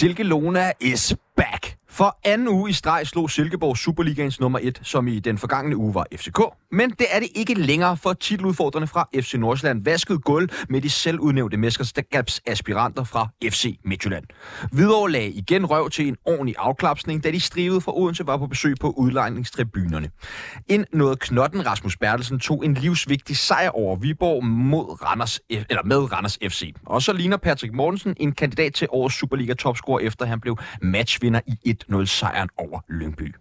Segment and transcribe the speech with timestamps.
[0.00, 1.49] Silke Lona is back.
[2.00, 5.94] For anden uge i streg slog Silkeborg Superligaens nummer 1, som i den forgangne uge
[5.94, 6.40] var FCK.
[6.72, 10.90] Men det er det ikke længere for titeludfordrende fra FC Nordsjælland vaskede gulv med de
[10.90, 14.24] selvudnævnte mesterskabsaspiranter fra FC Midtjylland.
[14.72, 18.46] Hvidovre lag igen røv til en ordentlig afklapsning, da de strivede fra Odense var på
[18.46, 20.10] besøg på udlejningstribunerne.
[20.68, 26.12] En noget knotten Rasmus Bertelsen tog en livsvigtig sejr over Viborg mod Randers, eller med
[26.12, 26.74] Randers FC.
[26.86, 31.40] Og så ligner Patrick Mortensen en kandidat til årets Superliga topscorer, efter han blev matchvinder
[31.46, 31.54] i
[31.92, 33.34] 1-0-sejren over Lyngby.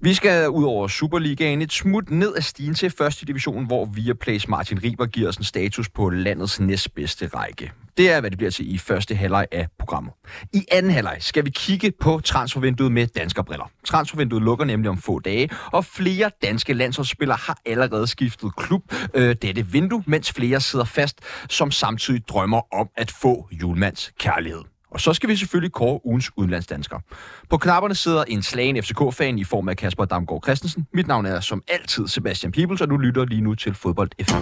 [0.00, 4.48] Vi skal ud over Superligaen et smut ned af stigen til første division, hvor Viaplays
[4.48, 7.72] Martin Riber giver os en status på landets næstbedste række.
[7.96, 10.12] Det er, hvad det bliver til i første halvleg af programmet.
[10.52, 13.70] I anden halvleg skal vi kigge på transfervinduet med danskerbriller.
[13.84, 18.82] Transfervinduet lukker nemlig om få dage, og flere danske landsholdsspillere har allerede skiftet klub
[19.14, 24.71] øh, dette vindue, mens flere sidder fast, som samtidig drømmer om at få julemands kærlighed.
[24.94, 26.98] Og så skal vi selvfølgelig kåre ugens udenlandsdansker.
[27.50, 30.86] På knapperne sidder en slagen FCK-fan i form af Kasper Damgaard Christensen.
[30.94, 34.34] Mit navn er som altid Sebastian Peebles, og du lytter lige nu til Fodbold FM.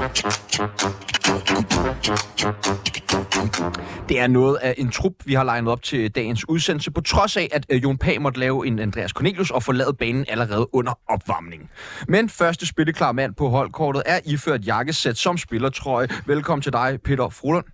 [4.09, 7.37] Det er noget af en trup, vi har legnet op til dagens udsendelse, på trods
[7.37, 10.99] af, at øh, Jon Pag måtte lave en Andreas Cornelius og forlade banen allerede under
[11.09, 11.69] opvarmningen.
[12.09, 16.09] Men første spilleklar mand på holdkortet er iført jakkesæt som spillertrøje.
[16.27, 17.65] Velkommen til dig, Peter Frolund.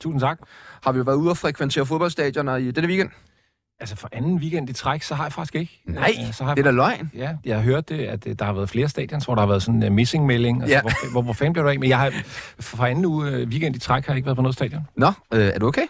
[0.00, 0.38] Tusind tak.
[0.84, 3.10] Har vi været ude og frekventere fodboldstadioner i denne weekend?
[3.80, 5.82] Altså for anden weekend i træk, så har jeg faktisk ikke.
[5.86, 7.10] Nej, Øh, så har det er jeg, da løgn.
[7.16, 9.46] Ja, jeg har hørt det, at øh, der har været flere stadions, hvor der har
[9.46, 10.62] været sådan en uh, missing-melding.
[10.62, 10.80] Altså, Ja.
[10.80, 11.78] hvor, hvor, hvor fanden bliver du af?
[11.78, 12.12] Men jeg har
[12.60, 14.82] for anden uge øh, weekend i træk har jeg ikke været på noget stadion.
[14.96, 15.12] Nå, øh,
[15.54, 15.86] er du okay?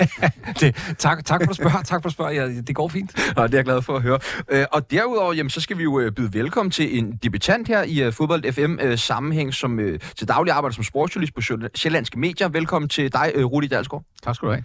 [0.60, 1.82] Det, tak, tak for at du spørger.
[1.82, 2.32] Tak for at du spørger.
[2.32, 3.16] Ja, det går fint.
[3.36, 4.18] Nå, det er jeg glad for at høre.
[4.48, 7.82] Øh, og derudover, jamen, så skal vi jo øh, byde velkommen til en debutant her
[7.82, 9.80] i øh, Fodbold FM sammenhæng, som
[10.16, 11.40] til daglig arbejder som sportsjournalist på
[11.74, 12.48] Sjællandske Medier.
[12.48, 14.04] Velkommen til dig, Rudi Dalsgaard.
[14.22, 14.64] Tak skal du have.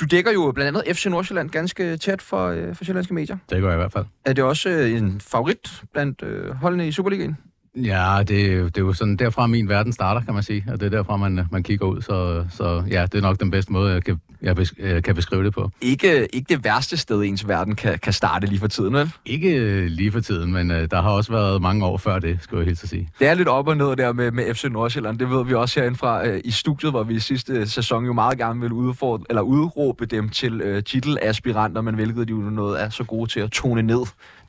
[0.00, 3.36] Du dækker jo blandt andet FC Nordsjælland ganske tæt for, for Sjællandske Medier.
[3.50, 4.04] Det gør jeg i hvert fald.
[4.24, 6.22] Er det også en favorit blandt
[6.60, 7.36] holdene i Superligaen?
[7.76, 10.64] Ja, det, er jo- det er jo sådan derfra min verden starter, kan man sige.
[10.68, 12.02] Og det er derfra, man, man kigger ud.
[12.02, 15.44] Så, så ja, det er nok den bedste måde, jeg kan, jeg øh, kan beskrive
[15.44, 15.70] det på.
[15.80, 19.12] Ikke, ikke det værste sted, ens verden kan, kan starte lige for tiden, vel?
[19.26, 22.38] Ikke øh, lige for tiden, men øh, der har også været mange år før det,
[22.42, 23.08] skulle jeg helt så sige.
[23.18, 25.18] Det er lidt op og ned der med, med FC Nordsjælland.
[25.18, 28.38] Det ved vi også herindefra øh, i studiet, hvor vi i sidste sæson jo meget
[28.38, 32.88] gerne ville udfordre, eller udråbe dem til øh, titelaspiranter, men hvilket de jo noget er
[32.88, 34.00] så gode til at tone ned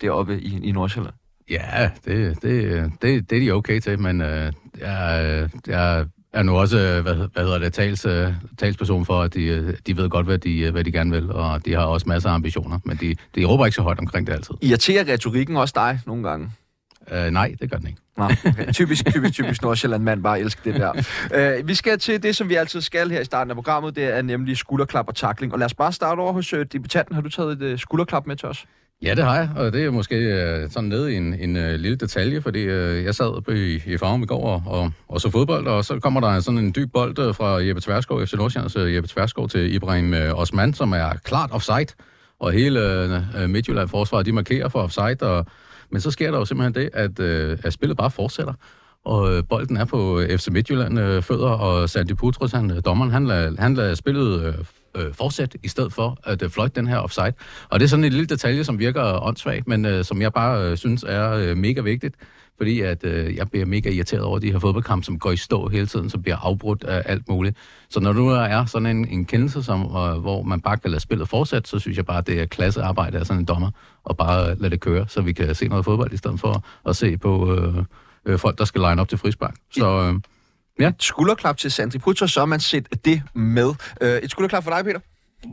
[0.01, 1.13] deroppe i, i Nordsjælland.
[1.49, 6.57] Ja, det, det, det, det er de okay til, men øh, jeg, jeg er nu
[6.57, 10.09] også, øh, hvad, hvad hedder det, tals, øh, talsperson for, at de, øh, de ved
[10.09, 12.79] godt, hvad de, øh, hvad de gerne vil, og de har også masser af ambitioner,
[12.85, 14.55] men de, de råber ikke så højt omkring det altid.
[14.61, 16.51] Irriterer retorikken også dig nogle gange?
[17.11, 17.99] Øh, nej, det gør den ikke.
[18.17, 18.71] Nå, okay.
[18.73, 21.59] typisk, typisk, typisk Nordsjælland mand bare elsker det der.
[21.59, 23.95] Uh, vi skal til det, som vi altid skal her i starten af programmet.
[23.95, 25.53] Det er nemlig skulderklap og takling.
[25.53, 27.15] Og lad os bare starte over hos uh, debutanten.
[27.15, 28.65] Har du taget et uh, skulderklap med til os?
[29.01, 31.75] Ja, det har jeg, og det er måske øh, sådan nede i en, en øh,
[31.75, 35.21] lille detalje, fordi øh, jeg sad på i, i Farum i går og, og, og
[35.21, 38.33] så fodbold, og så kommer der sådan en dyb bold øh, fra Jeppe Tverskov, FC
[38.33, 41.95] Nordsjællands øh, Jeppe Tverskov til Ibrahim øh, Osman, som er klart offside,
[42.39, 45.45] og hele øh, øh Midtjylland forsvaret, de markerer for offside, og,
[45.89, 48.53] men så sker der jo simpelthen det, at, øh, at spillet bare fortsætter.
[49.05, 52.81] Og øh, bolden er på øh, FC Midtjylland øh, fødder, og Sandy Putros, han, øh,
[52.85, 54.53] dommeren, han lader, han lad spillet øh,
[54.95, 57.33] øh, fortsætte, i stedet for at øh, fløjte den her offside.
[57.69, 60.71] Og det er sådan en lille detalje, som virker åndssvagt, men øh, som jeg bare
[60.71, 62.15] øh, synes er øh, mega vigtigt,
[62.57, 65.67] fordi at øh, jeg bliver mega irriteret over de her fodboldkampe, som går i stå
[65.67, 67.57] hele tiden, som bliver afbrudt af alt muligt.
[67.89, 71.01] Så når nu er sådan en, en kendelse, som, øh, hvor man bare kan lade
[71.01, 73.71] spillet fortsætte, så synes jeg bare, at det er klassearbejde af sådan en dommer,
[74.03, 76.95] og bare lade det køre, så vi kan se noget fodbold, i stedet for at
[76.95, 77.83] se på øh,
[78.25, 79.55] øh, folk, der skal line op til frispark.
[79.71, 80.19] Så øh,
[80.79, 83.67] et skulderklap til Sandri Putros, så har man set det med.
[84.01, 84.99] Uh, et skulderklap for dig, Peter?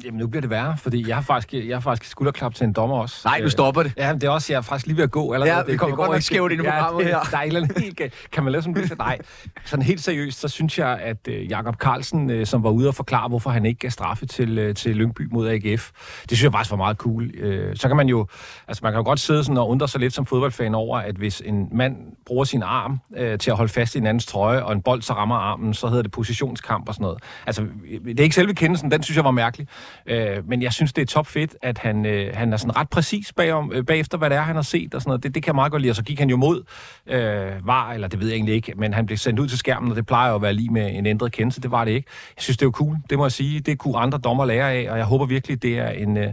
[0.05, 2.73] Jamen, nu bliver det værre, fordi jeg har faktisk, jeg har faktisk skulderklap til en
[2.73, 3.21] dommer også.
[3.25, 3.93] Nej, nu Øh, stopper det.
[3.97, 5.33] Ja, men det er også, jeg er faktisk lige ved at gå.
[5.33, 5.57] Allerede.
[5.57, 7.21] Ja, vi kommer godt nok skævt ind i programmet det, her.
[7.31, 8.01] Der er eller helt.
[8.33, 8.99] Kan man lave sådan lidt?
[8.99, 9.19] Nej.
[9.65, 12.95] Sådan helt seriøst, så synes jeg, at øh, Jakob Carlsen, øh, som var ude og
[12.95, 15.91] forklare, hvorfor han ikke gav straffe til, øh, til Lyngby mod AGF,
[16.21, 17.31] det synes jeg faktisk var meget cool.
[17.35, 18.27] Øh, så kan man jo,
[18.69, 21.15] altså man kan jo godt sidde sådan og undre sig lidt som fodboldfan over, at
[21.17, 21.97] hvis en mand
[22.27, 25.03] bruger sin arm øh, til at holde fast i en andens trøje, og en bold
[25.03, 27.19] så rammer armen, så hedder det positionskamp og sådan noget.
[27.47, 27.67] Altså,
[28.05, 29.69] det er ikke selve kendelsen, den synes jeg var mærkelig.
[30.07, 33.33] Øh, men jeg synes, det er topfedt, at han, øh, han er sådan ret præcis
[33.33, 35.23] bagom, øh, bagefter, hvad det er, han har set og sådan noget.
[35.23, 35.93] Det, det kan jeg meget godt lide.
[35.93, 36.63] Og så gik han jo mod
[37.07, 39.91] øh, var, eller det ved jeg egentlig ikke, men han blev sendt ud til skærmen,
[39.91, 41.61] og det plejer jo at være lige med en ændret kendelse.
[41.61, 42.09] Det var det ikke.
[42.37, 42.97] Jeg synes, det er cool.
[43.11, 43.61] Det må jeg sige.
[43.61, 46.33] Det kunne andre dommer lære af, og jeg håber virkelig, det er en, øh,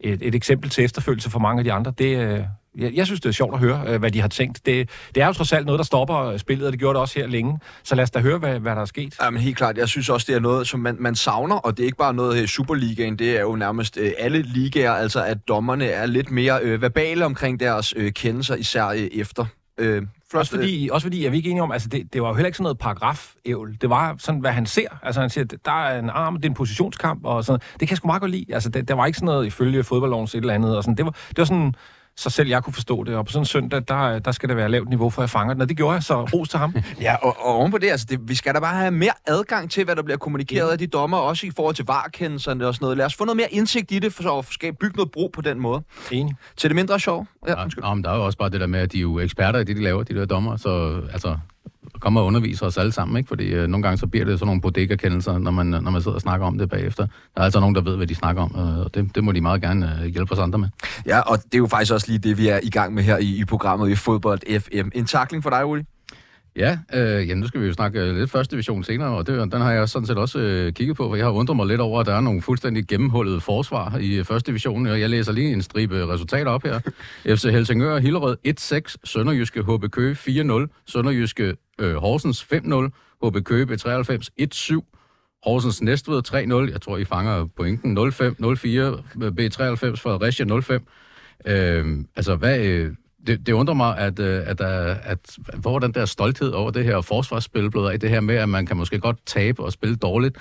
[0.00, 1.92] et, et eksempel til efterfølgelse for mange af de andre.
[1.98, 2.40] Det, øh,
[2.78, 4.66] jeg, jeg synes, det er sjovt at høre, øh, hvad de har tænkt.
[4.66, 7.18] Det, det er jo trods alt noget, der stopper spillet, og det gjorde det også
[7.18, 7.58] her længe.
[7.82, 9.16] Så lad os da høre, hvad, hvad der er sket.
[9.22, 9.78] Jamen helt klart.
[9.78, 12.14] Jeg synes også, det er noget, som man, man savner, og det er ikke bare
[12.14, 16.30] noget i Superligaen, det er jo nærmest øh, alle ligaer, altså at dommerne er lidt
[16.30, 19.44] mere øh, verbale omkring deres øh, kendelser, især øh, efter.
[19.78, 20.02] Øh,
[20.34, 22.46] også fordi, også fordi, er vi ikke enige om, altså det, det var jo heller
[22.46, 23.76] ikke sådan noget paragraf-ævl.
[23.80, 24.88] Det var sådan, hvad han ser.
[25.02, 27.90] Altså han siger, der er en arm, det er en positionskamp, og sådan Det kan
[27.90, 28.54] jeg sgu meget godt lide.
[28.54, 30.76] Altså det, der var ikke sådan noget ifølge fodboldlovens et eller andet.
[30.76, 30.96] Og sådan.
[30.96, 31.74] Det, var, det var sådan,
[32.16, 33.16] så selv jeg kunne forstå det.
[33.16, 35.54] Og på sådan en søndag, der, der skal det være lavt niveau, for jeg fanger
[35.54, 35.62] den.
[35.62, 36.74] Og det gjorde jeg, så ros til ham.
[37.00, 39.70] ja, og, og oven på det, altså det, vi skal da bare have mere adgang
[39.70, 40.72] til, hvad der bliver kommunikeret ja.
[40.72, 42.96] af de dommer, også i forhold til varkendelserne og sådan noget.
[42.96, 45.30] Lad os få noget mere indsigt i det, for så at skabe bygge noget bro
[45.34, 45.82] på den måde.
[46.10, 46.34] Enig.
[46.56, 47.26] Til det mindre sjov.
[47.48, 49.18] Ja, ja, men der er jo også bare det der med, at de er jo
[49.18, 50.56] eksperter i det, de laver, de der dommer.
[50.56, 51.36] Så altså,
[52.00, 53.28] kommer og underviser os alle sammen, ikke?
[53.28, 56.14] fordi øh, nogle gange så bliver det sådan nogle bodega-kendelser, når man, når man sidder
[56.14, 57.06] og snakker om det bagefter.
[57.34, 59.32] Der er altså nogen, der ved, hvad de snakker om, øh, og det, det må
[59.32, 60.68] de meget gerne øh, hjælpe os andre med.
[61.06, 63.18] Ja, og det er jo faktisk også lige det, vi er i gang med her
[63.18, 64.88] i, i programmet i Fodbold FM.
[64.94, 65.82] En takling for dig, Uli?
[66.56, 69.52] Ja, øh, ja, nu skal vi jo snakke øh, lidt første division senere, og det,
[69.52, 71.80] den har jeg sådan set også øh, kigget på, for jeg har undret mig lidt
[71.80, 75.32] over, at der er nogle fuldstændig gennemhullede forsvar i øh, første division, og jeg læser
[75.32, 76.80] lige en stribe resultater op her.
[77.36, 84.28] FC Helsingør Hillerød 1-6, Sønderjyske HB Køge 4-0, Sønderjyske øh, Horsens 5-0, HB Køge B93
[84.40, 84.80] 1-7,
[85.44, 88.06] Horsens Næstved 3-0, jeg tror, I fanger pointen, 0-5, 0-4,
[89.38, 91.52] B93 Fredericia 0-5.
[91.52, 92.94] Øh, altså, hvad, øh,
[93.26, 95.18] det, det undrer mig, at, øh, at, at, at
[95.56, 98.66] hvor den der stolthed over det her forsvarsspil blev af, det her med, at man
[98.66, 100.36] kan måske godt tabe og spille dårligt,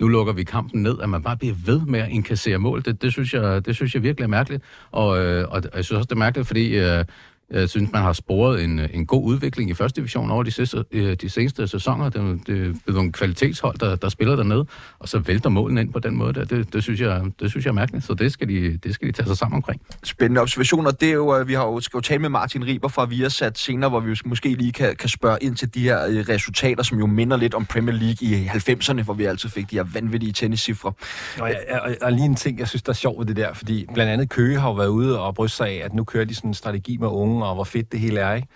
[0.00, 3.02] nu lukker vi kampen ned, at man bare bliver ved med at inkassere mål, det,
[3.02, 4.62] det, synes, jeg, det synes jeg virkelig er mærkeligt.
[4.90, 7.04] Og, øh, og jeg synes også, det er mærkeligt, fordi øh,
[7.50, 10.84] jeg synes, man har sporet en, en god udvikling i første division over de, sidste,
[10.92, 12.08] øh, de seneste sæsoner.
[12.08, 14.66] Det, det er nogle kvalitetshold, der, der spiller dernede,
[14.98, 16.32] og så vælter målene ind på den måde.
[16.32, 16.44] Der.
[16.44, 19.08] Det, det, synes jeg, det synes jeg er mærkeligt, så det skal, de, det skal
[19.08, 19.80] de tage sig sammen omkring.
[20.02, 20.90] Spændende observationer.
[20.90, 23.58] Det er jo, øh, vi har jo, skal jo tale med Martin Riber fra Viasat
[23.58, 26.98] senere, hvor vi måske lige kan, kan spørge ind til de her øh, resultater, som
[26.98, 30.32] jo minder lidt om Premier League i 90'erne, hvor vi altid fik de her vanvittige
[30.32, 30.92] tenniscifre.
[31.40, 33.54] Og, jeg, og, og lige en ting, jeg synes, der er sjovt ved det der,
[33.54, 36.24] fordi blandt andet Køge har jo været ude og bryste sig af, at nu kører
[36.24, 38.48] de sådan en strategi med unge og hvor fedt det hele er, ikke?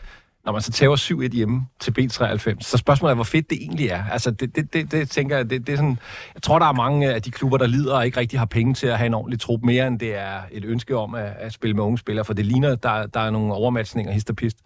[0.44, 3.88] Når man så tager 7-1 hjemme til B93, så spørgsmålet er, hvor fedt det egentlig
[3.88, 4.04] er.
[4.12, 5.98] Altså, det, det, det, det tænker jeg, det, det er sådan...
[6.34, 8.74] Jeg tror, der er mange af de klubber, der lider og ikke rigtig har penge
[8.74, 11.52] til at have en ordentlig trup mere, end det er et ønske om at, at
[11.52, 14.56] spille med unge spillere, for det ligner, der, der er nogle overmatchninger, hist og pist.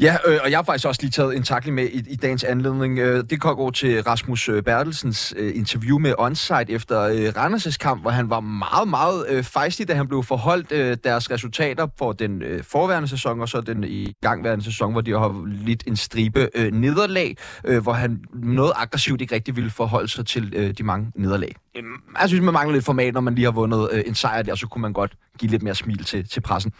[0.00, 2.44] Ja, øh, og jeg har faktisk også lige taget en takling med i, i dagens
[2.44, 2.98] anledning.
[2.98, 7.76] Øh, det kan gå til Rasmus øh, Bertelsens øh, interview med Onsite efter øh, Randers'
[7.80, 11.86] kamp, hvor han var meget, meget øh, fejstig, da han blev forholdt øh, deres resultater
[11.98, 15.84] for den øh, forværende sæson, og så den i gangværende sæson, hvor de har lidt
[15.86, 20.52] en stribe øh, nederlag, øh, hvor han noget aggressivt ikke rigtig ville forholde sig til
[20.56, 21.54] øh, de mange nederlag.
[21.76, 21.86] Øhm,
[22.20, 24.54] jeg synes, man mangler lidt format, når man lige har vundet øh, en sejr der,
[24.54, 26.72] så kunne man godt give lidt mere smil til, til pressen.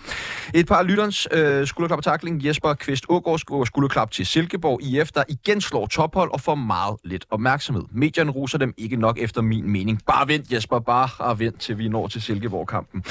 [0.55, 2.47] Et par lytterens øh, skulderklap og takling.
[2.47, 7.27] Jesper Kvist Ågaard skulderklap til Silkeborg IF, der igen slår tophold og får meget lidt
[7.31, 7.83] opmærksomhed.
[7.93, 10.01] Medierne ruser dem ikke nok efter min mening.
[10.07, 13.05] Bare vent, Jesper, bare vent, til vi når til Silkeborg-kampen.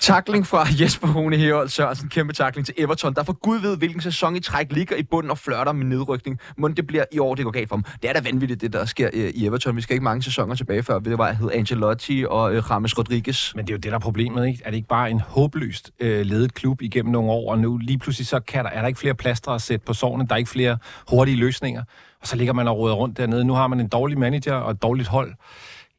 [0.00, 2.08] Takling fra Jesper Rune Herold Sørensen.
[2.08, 5.30] Kæmpe takling til Everton, der for gud ved, hvilken sæson i træk ligger i bunden
[5.30, 6.38] og flørter med nedrykning.
[6.58, 7.84] Men det bliver i år, det går galt for dem.
[8.02, 9.76] Det er da vanvittigt, det der sker øh, i Everton.
[9.76, 13.54] Vi skal ikke mange sæsoner tilbage før, det var, hed Angelotti og øh, James Rodriguez.
[13.54, 14.62] Men det er jo det, der er problemet, ikke?
[14.64, 17.98] Er det ikke bare en håbløst øh, ledet klub igennem nogle år, og nu lige
[17.98, 20.38] pludselig så kan der, er der ikke flere plaster at sætte på sårene, der er
[20.38, 20.78] ikke flere
[21.10, 21.82] hurtige løsninger,
[22.20, 23.44] og så ligger man og råder rundt dernede.
[23.44, 25.34] Nu har man en dårlig manager og et dårligt hold.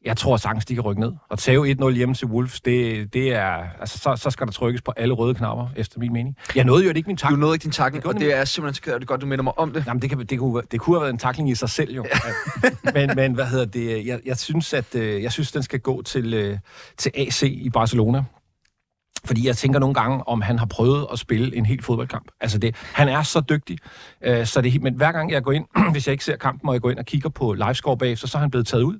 [0.04, 1.12] Jeg tror sagtens, de kan rykke ned.
[1.28, 4.82] Og tage 1-0 hjemme til Wolves, det, det er, altså, så, så skal der trykkes
[4.82, 6.36] på alle røde knapper, efter min mening.
[6.54, 7.36] Jeg nåede jo ikke min takling.
[7.36, 9.58] Du nåede ikke din takling, og det er simpelthen så det godt, du minder mig
[9.58, 9.84] om det.
[9.86, 12.06] Jamen, det, kan, det, kunne, det kunne have været en takling i sig selv, jo.
[12.94, 14.06] men, men hvad hedder det?
[14.06, 16.58] Jeg, jeg synes, at øh, jeg synes, den skal gå til, øh,
[16.96, 18.24] til AC i Barcelona.
[19.24, 22.28] Fordi jeg tænker nogle gange, om han har prøvet at spille en hel fodboldkamp.
[22.40, 23.78] Altså det, han er så dygtig.
[24.24, 26.74] Øh, så det, men hver gang jeg går ind, hvis jeg ikke ser kampen, og
[26.74, 28.98] jeg går ind og kigger på livescore bagefter, så er han blevet taget ud.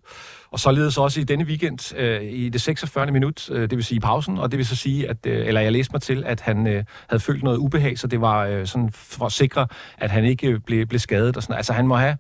[0.51, 3.11] Og således også i denne weekend øh, i det 46.
[3.11, 5.73] minut, øh, det vil sige pausen, og det vil så sige, at, øh, eller jeg
[5.73, 8.91] læste mig til, at han øh, havde følt noget ubehag, så det var øh, sådan
[8.93, 9.67] for at sikre,
[9.99, 11.37] at han ikke blev, blev skadet.
[11.37, 11.57] Og sådan.
[11.57, 12.17] Altså han må have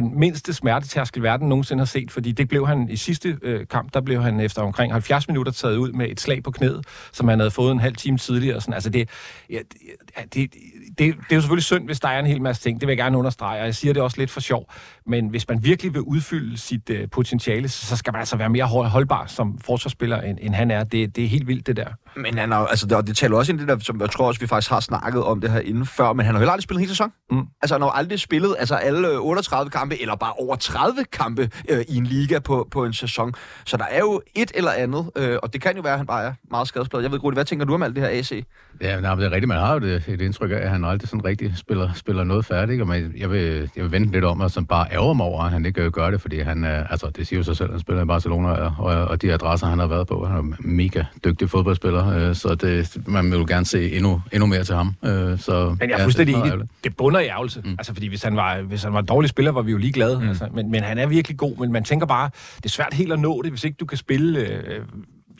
[0.00, 3.94] den mindste smertetærskel, verden nogensinde har set, fordi det blev han i sidste øh, kamp,
[3.94, 7.28] der blev han efter omkring 70 minutter taget ud med et slag på knæet, som
[7.28, 8.60] han havde fået en halv time tidligere.
[8.60, 8.74] Sådan.
[8.74, 9.08] Altså det,
[9.50, 10.54] ja, det, det,
[10.88, 12.80] det, det er jo selvfølgelig synd, hvis der er en hel masse ting.
[12.80, 14.72] Det vil jeg gerne understrege, og jeg siger det også lidt for sjov.
[15.06, 18.64] Men hvis man virkelig vil udfylde sit uh, potentiale, så skal man altså være mere
[18.64, 20.84] holdbar som forsvarsspiller, end, end han er.
[20.84, 21.88] Det, det er helt vildt, det der.
[22.16, 24.40] Men han har, altså, det, det taler også ind det der, som jeg tror også,
[24.40, 26.80] vi faktisk har snakket om det her inden før, men han har jo aldrig spillet
[26.80, 27.12] en hel sæson.
[27.30, 27.42] Mm.
[27.62, 31.84] Altså, han har aldrig spillet altså, alle 38 kampe, eller bare over 30 kampe øh,
[31.88, 33.34] i en liga på, på en sæson.
[33.66, 36.06] Så der er jo et eller andet, øh, og det kan jo være, at han
[36.06, 37.02] bare er meget skadespladet.
[37.02, 38.44] Jeg ved, Rudi, hvad tænker du om alt det her AC?
[38.80, 39.48] Ja, nej, det er rigtigt.
[39.48, 42.44] Man har jo det, et indtryk af, at han aldrig sådan rigtig spiller, spiller noget
[42.44, 42.80] færdigt.
[42.80, 45.42] Og man, jeg, vil, jeg vil vente lidt om, at som bare ærger mig over,
[45.42, 48.02] at han ikke gør det, fordi han, altså, det siger jo sig selv, han spiller
[48.02, 52.28] i Barcelona, og, og, de adresser, han har været på, han er mega dygtig fodboldspiller,
[52.28, 54.94] øh, så det, man vil jo gerne se endnu, endnu mere til ham.
[55.04, 56.52] Øh, så, men jeg er fuldstændig enig.
[56.84, 57.60] Det bunder i ærgelse.
[57.64, 57.70] Mm.
[57.70, 60.20] Altså, fordi hvis han, var, hvis han var en dårlig spiller, var vi jo ligeglade.
[60.20, 60.28] Mm.
[60.28, 63.12] Altså, men, men han er virkelig god, men man tænker bare, det er svært helt
[63.12, 64.80] at nå det, hvis ikke du kan spille øh,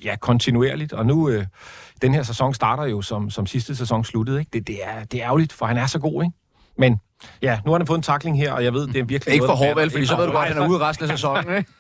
[0.05, 0.93] ja, kontinuerligt.
[0.93, 1.45] Og nu, øh,
[2.03, 4.39] den her sæson starter jo, som, som sidste sæson sluttede.
[4.39, 4.51] Ikke?
[4.53, 6.37] Det, det, er, det er ærgerligt, for han er så god, ikke?
[6.79, 7.01] Men
[7.43, 9.35] ja, nu har han fået en takling her, og jeg ved, det er virkelig...
[9.35, 9.91] Ikke for hårdt, vel?
[9.91, 11.71] Fordi så ved du godt, at han er ude resten af sæsonen, ikke?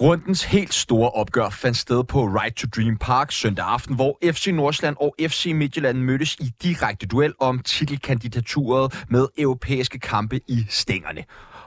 [0.00, 4.46] Rundens helt store opgør fandt sted på Right to Dream Park søndag aften, hvor FC
[4.46, 11.24] Nordsjælland og FC Midtjylland mødtes i direkte duel om titelkandidaturet med europæiske kampe i stængerne.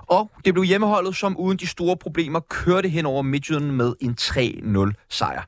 [0.08, 4.16] Og det blev hjemmeholdet, som uden de store problemer kørte hen over Midtjylland med en
[4.22, 5.44] 3-0 sejr.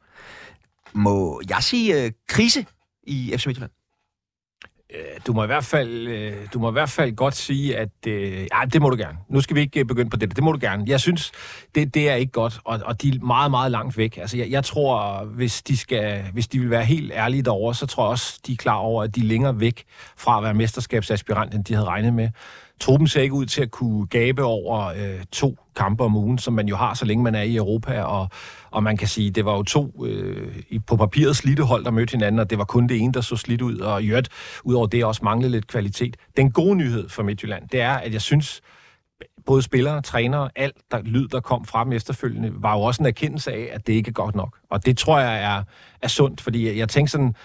[0.95, 2.65] Må jeg sige øh, krise
[3.03, 3.71] i FC Midtjylland?
[4.93, 7.89] Øh, du må i hvert fald, øh, du må i hvert fald godt sige, at
[8.07, 9.17] øh, ja, det må du gerne.
[9.29, 10.35] Nu skal vi ikke øh, begynde på det.
[10.35, 10.83] Det må du gerne.
[10.87, 11.31] Jeg synes,
[11.75, 14.17] det, det er ikke godt, og, og de er meget, meget langt væk.
[14.17, 17.85] Altså, jeg, jeg tror, hvis de, skal, hvis de vil være helt ærlige derovre, så
[17.85, 19.83] tror jeg også, de er klar over, at de er længere væk
[20.17, 22.29] fra at være mesterskabsaspirant, end de havde regnet med.
[22.83, 26.53] Truppen ser ikke ud til at kunne gabe over øh, to kampe om ugen, som
[26.53, 28.29] man jo har, så længe man er i Europa, og,
[28.71, 30.51] og man kan sige, det var jo to øh,
[30.87, 33.35] på papiret slidte hold, der mødte hinanden, og det var kun det ene, der så
[33.35, 34.29] slidt ud, og i øvrigt,
[34.63, 36.17] udover det også manglede lidt kvalitet.
[36.37, 38.61] Den gode nyhed for Midtjylland, det er, at jeg synes,
[39.45, 43.51] både spillere, trænere, alt der lyd, der kom frem efterfølgende, var jo også en erkendelse
[43.51, 44.57] af, at det ikke er godt nok.
[44.69, 45.63] Og det tror jeg er,
[46.01, 47.35] er sundt, fordi jeg, jeg tænkte sådan,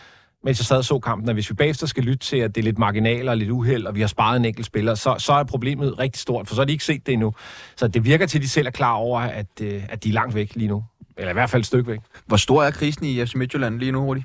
[0.45, 2.61] mens jeg sad og så kampen, at hvis vi bagefter skal lytte til, at det
[2.61, 5.33] er lidt marginaler og lidt uheld, og vi har sparet en enkelt spiller, så, så
[5.33, 7.35] er problemet rigtig stort, for så har de ikke set det endnu.
[7.77, 10.13] Så det virker til, at de selv er klar over, at, øh, at de er
[10.13, 10.85] langt væk lige nu.
[11.17, 12.01] Eller i hvert fald et stykke væk.
[12.27, 14.23] Hvor stor er krisen i FC Midtjylland lige nu, Rudi?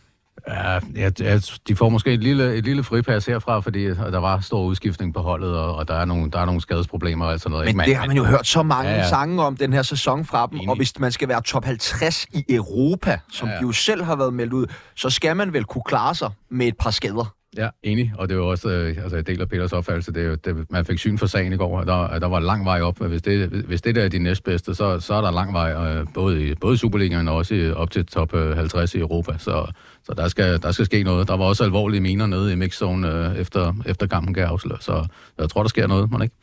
[0.47, 4.63] Ja, ja, de får måske et lille, et lille fripas herfra, fordi der var stor
[4.63, 7.75] udskiftning på holdet, og, og der, er nogle, der er nogle skadesproblemer og sådan noget.
[7.75, 9.09] Men det har man jo hørt så mange ja, ja.
[9.09, 10.69] sange om den her sæson fra dem, Enig.
[10.69, 13.59] og hvis man skal være top 50 i Europa, som ja, ja.
[13.59, 16.67] de jo selv har været meldt ud, så skal man vel kunne klare sig med
[16.67, 17.33] et par skader.
[17.57, 18.13] Ja, enig.
[18.17, 21.17] Og det var også, øh, altså jeg deler Peters opfattelse, det, det, man fik syn
[21.17, 22.99] for sagen i går, der, der var lang vej op.
[22.99, 26.07] Hvis det, hvis det der er de næstbedste, så, så er der lang vej, øh,
[26.13, 29.33] både i, både Superligaen og også i, op til top øh, 50 i Europa.
[29.37, 29.71] Så,
[30.03, 31.27] så der, skal, der skal ske noget.
[31.27, 35.07] Der var også alvorlige miner nede i mixzone øh, efter, efter kampen gav afsløre, så
[35.37, 36.35] jeg tror, der sker noget, må ikke?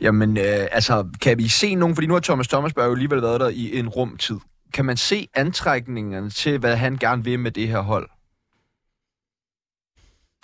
[0.00, 3.40] Jamen, øh, altså, kan vi se nogen, fordi nu har Thomas Thomasberg jo alligevel været
[3.40, 4.36] der i en rumtid.
[4.74, 8.08] Kan man se antrækningerne til, hvad han gerne vil med det her hold?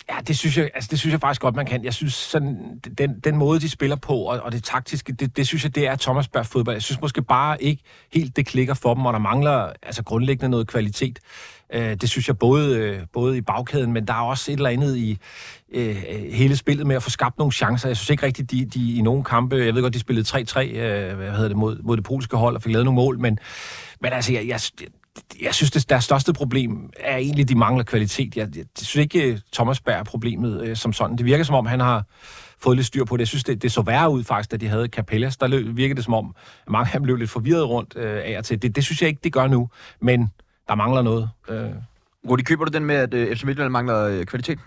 [0.09, 1.83] Ja, det synes jeg, altså, det synes jeg faktisk godt, man kan.
[1.83, 5.47] Jeg synes, sådan, den, den måde, de spiller på, og, og det taktiske, det, det
[5.47, 6.75] synes jeg, det er Thomas Berg fodbold.
[6.75, 7.83] Jeg synes måske bare ikke
[8.13, 11.19] helt, det klikker for dem, og der mangler altså, grundlæggende noget kvalitet.
[11.73, 14.69] Øh, det synes jeg både, øh, både i bagkæden, men der er også et eller
[14.69, 15.17] andet i
[15.73, 15.95] øh,
[16.31, 17.89] hele spillet med at få skabt nogle chancer.
[17.89, 20.59] Jeg synes ikke rigtigt, de, de i nogle kampe, jeg ved godt, de spillede 3-3
[20.59, 23.39] øh, hvad hedder det, mod, mod det polske hold og fik lavet nogle mål, men,
[24.01, 24.59] men altså, jeg, jeg,
[25.41, 28.37] jeg synes, det deres største problem er egentlig, de mangler kvalitet.
[28.37, 31.17] Jeg, jeg synes ikke, Thomas Berg er problemet øh, som sådan.
[31.17, 32.03] Det virker som om, han har
[32.59, 33.21] fået lidt styr på det.
[33.21, 35.37] Jeg synes, det, det så værre ud faktisk, da de havde Capellas.
[35.37, 38.21] Der løb, virkede det som om, at mange af dem løb lidt forvirret rundt øh,
[38.25, 38.61] af og til.
[38.61, 39.69] Det, det synes jeg ikke, det gør nu.
[40.01, 40.29] Men
[40.67, 41.29] der mangler noget.
[41.49, 41.69] Øh.
[42.29, 44.59] Rudi, køber du den med, at øh, FC Midtjylland mangler øh, kvalitet?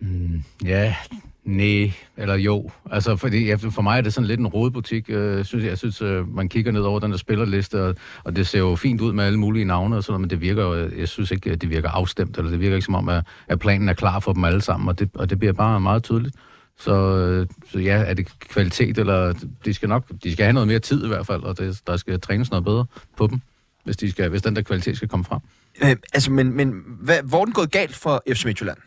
[0.00, 0.96] Mm, ja,
[1.44, 2.70] Nej, eller jo.
[2.90, 5.10] Altså, fordi, for mig er det sådan lidt en rodebutik.
[5.10, 7.94] Øh, jeg synes, jeg synes øh, man kigger ned over den der spillerliste, og,
[8.24, 10.40] og det ser jo fint ud med alle mulige navne og sådan noget, men det
[10.40, 12.94] virker jo, øh, jeg synes ikke, at det virker afstemt, eller det virker ikke som
[12.94, 15.52] om, at, at planen er klar for dem alle sammen, og det, og det bliver
[15.52, 16.36] bare meget tydeligt.
[16.78, 20.68] Så, øh, så ja, er det kvalitet, eller de skal nok, de skal have noget
[20.68, 23.40] mere tid i hvert fald, og det, der skal trænes noget bedre på dem,
[23.84, 25.40] hvis, de skal, hvis den der kvalitet skal komme frem.
[25.82, 28.78] Øh, altså, men, men hvad, hvor er den gået galt for FC Midtjylland?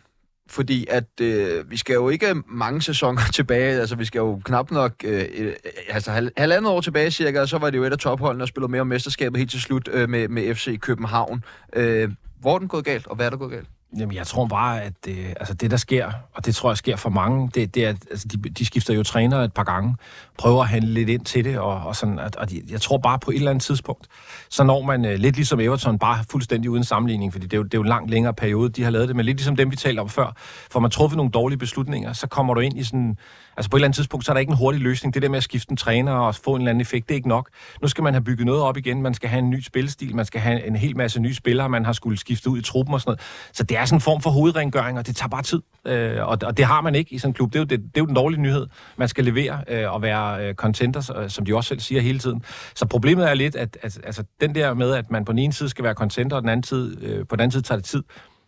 [0.48, 4.70] Fordi at øh, vi skal jo ikke mange sæsoner tilbage, altså vi skal jo knap
[4.70, 5.52] nok, øh, øh,
[5.88, 8.46] altså hal, halvandet år tilbage cirka, og så var det jo et af topholdene, der
[8.46, 11.44] spillede med om mesterskabet helt til slut øh, med, med FC København.
[11.72, 12.10] Øh,
[12.40, 13.68] hvor er den gået galt, og hvad er der gået galt?
[13.98, 16.96] Jamen, jeg tror bare, at det, altså det, der sker, og det tror jeg sker
[16.96, 19.96] for mange, det, det er, at altså de, de skifter jo træner et par gange,
[20.38, 22.98] prøver at handle lidt ind til det, og, og, sådan, at, og de, jeg tror
[22.98, 24.06] bare på et eller andet tidspunkt,
[24.48, 27.62] så når man øh, lidt ligesom Everton, bare fuldstændig uden sammenligning, fordi det er, jo,
[27.62, 29.70] det er jo en langt længere periode, de har lavet det, men lidt ligesom dem,
[29.70, 30.36] vi talte om før,
[30.70, 33.16] for man truffet nogle dårlige beslutninger, så kommer du ind i sådan,
[33.56, 35.14] altså på et eller andet tidspunkt, så er der ikke en hurtig løsning.
[35.14, 37.16] Det der med at skifte en træner og få en eller anden effekt, det er
[37.16, 37.50] ikke nok.
[37.82, 40.24] Nu skal man have bygget noget op igen, man skal have en ny spillestil, man
[40.24, 43.00] skal have en hel masse nye spillere, man har skulle skifte ud i truppen og
[43.00, 43.20] sådan noget.
[43.52, 45.62] Så det er sådan en form for hovedrengøring, og det tager bare tid.
[45.86, 47.52] Øh, og, og det har man ikke i sådan en klub.
[47.52, 48.66] Det er jo, det, det er jo den dårlige nyhed.
[48.96, 52.18] Man skal levere øh, og være øh, contenters, øh, som de også selv siger hele
[52.18, 52.42] tiden.
[52.74, 55.52] Så problemet er lidt, at, at altså, den der med, at man på den ene
[55.52, 57.84] side skal være contenter, og den anden tid, øh, på den anden side tager det
[57.84, 58.02] tid,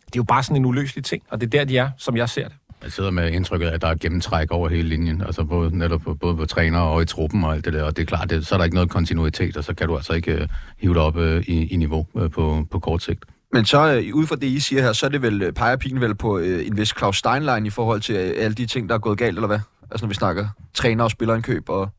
[0.05, 2.17] det er jo bare sådan en uløselig ting, og det er der, de er, som
[2.17, 2.57] jeg ser det.
[2.83, 6.01] Jeg sidder med indtrykket af, at der er gennemtræk over hele linjen, altså både, netop
[6.01, 8.29] på, både på træner og i truppen og alt det der, og det er klart,
[8.29, 10.93] det, så er der ikke noget kontinuitet, og så kan du altså ikke uh, hive
[10.93, 13.25] dig op uh, i, i niveau uh, på, på kort sigt.
[13.53, 16.01] Men så uh, ud fra det, I siger her, så er det vel, peger pigen
[16.01, 18.95] vel på uh, en vis Claus Steinlein i forhold til uh, alle de ting, der
[18.95, 19.59] er gået galt, eller hvad?
[19.91, 21.89] Altså når vi snakker træner og spillerindkøb og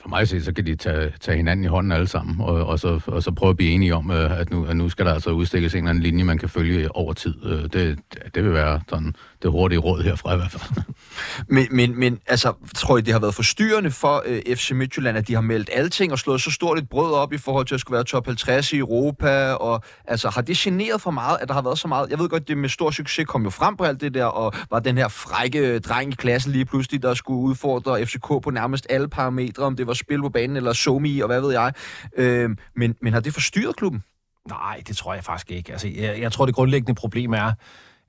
[0.00, 2.78] for mig set, så kan de tage, tage hinanden i hånden alle sammen, og, og,
[2.78, 5.30] så, og så prøve at blive enige om, at nu, at nu skal der altså
[5.30, 7.34] udstikkes en eller anden linje, man kan følge over tid.
[7.68, 7.98] Det,
[8.34, 9.14] det vil være sådan
[9.46, 10.84] det hurtige råd herfra i hvert fald.
[11.54, 15.28] men, men, men altså, tror I, det har været forstyrrende for uh, FC Midtjylland, at
[15.28, 17.80] de har meldt alting og slået så stort et brød op i forhold til at
[17.80, 21.54] skulle være top 50 i Europa, og altså, har det generet for meget, at der
[21.54, 22.10] har været så meget?
[22.10, 24.52] Jeg ved godt, det med stor succes kom jo frem på alt det der, og
[24.70, 28.86] var den her frække dreng i klassen lige pludselig, der skulle udfordre FCK på nærmest
[28.90, 31.72] alle parametre, om det var spil på banen eller somi og hvad ved jeg.
[32.18, 34.02] Uh, men, men har det forstyrret klubben?
[34.48, 35.72] Nej, det tror jeg faktisk ikke.
[35.72, 37.52] Altså, jeg, jeg tror, det grundlæggende problem er,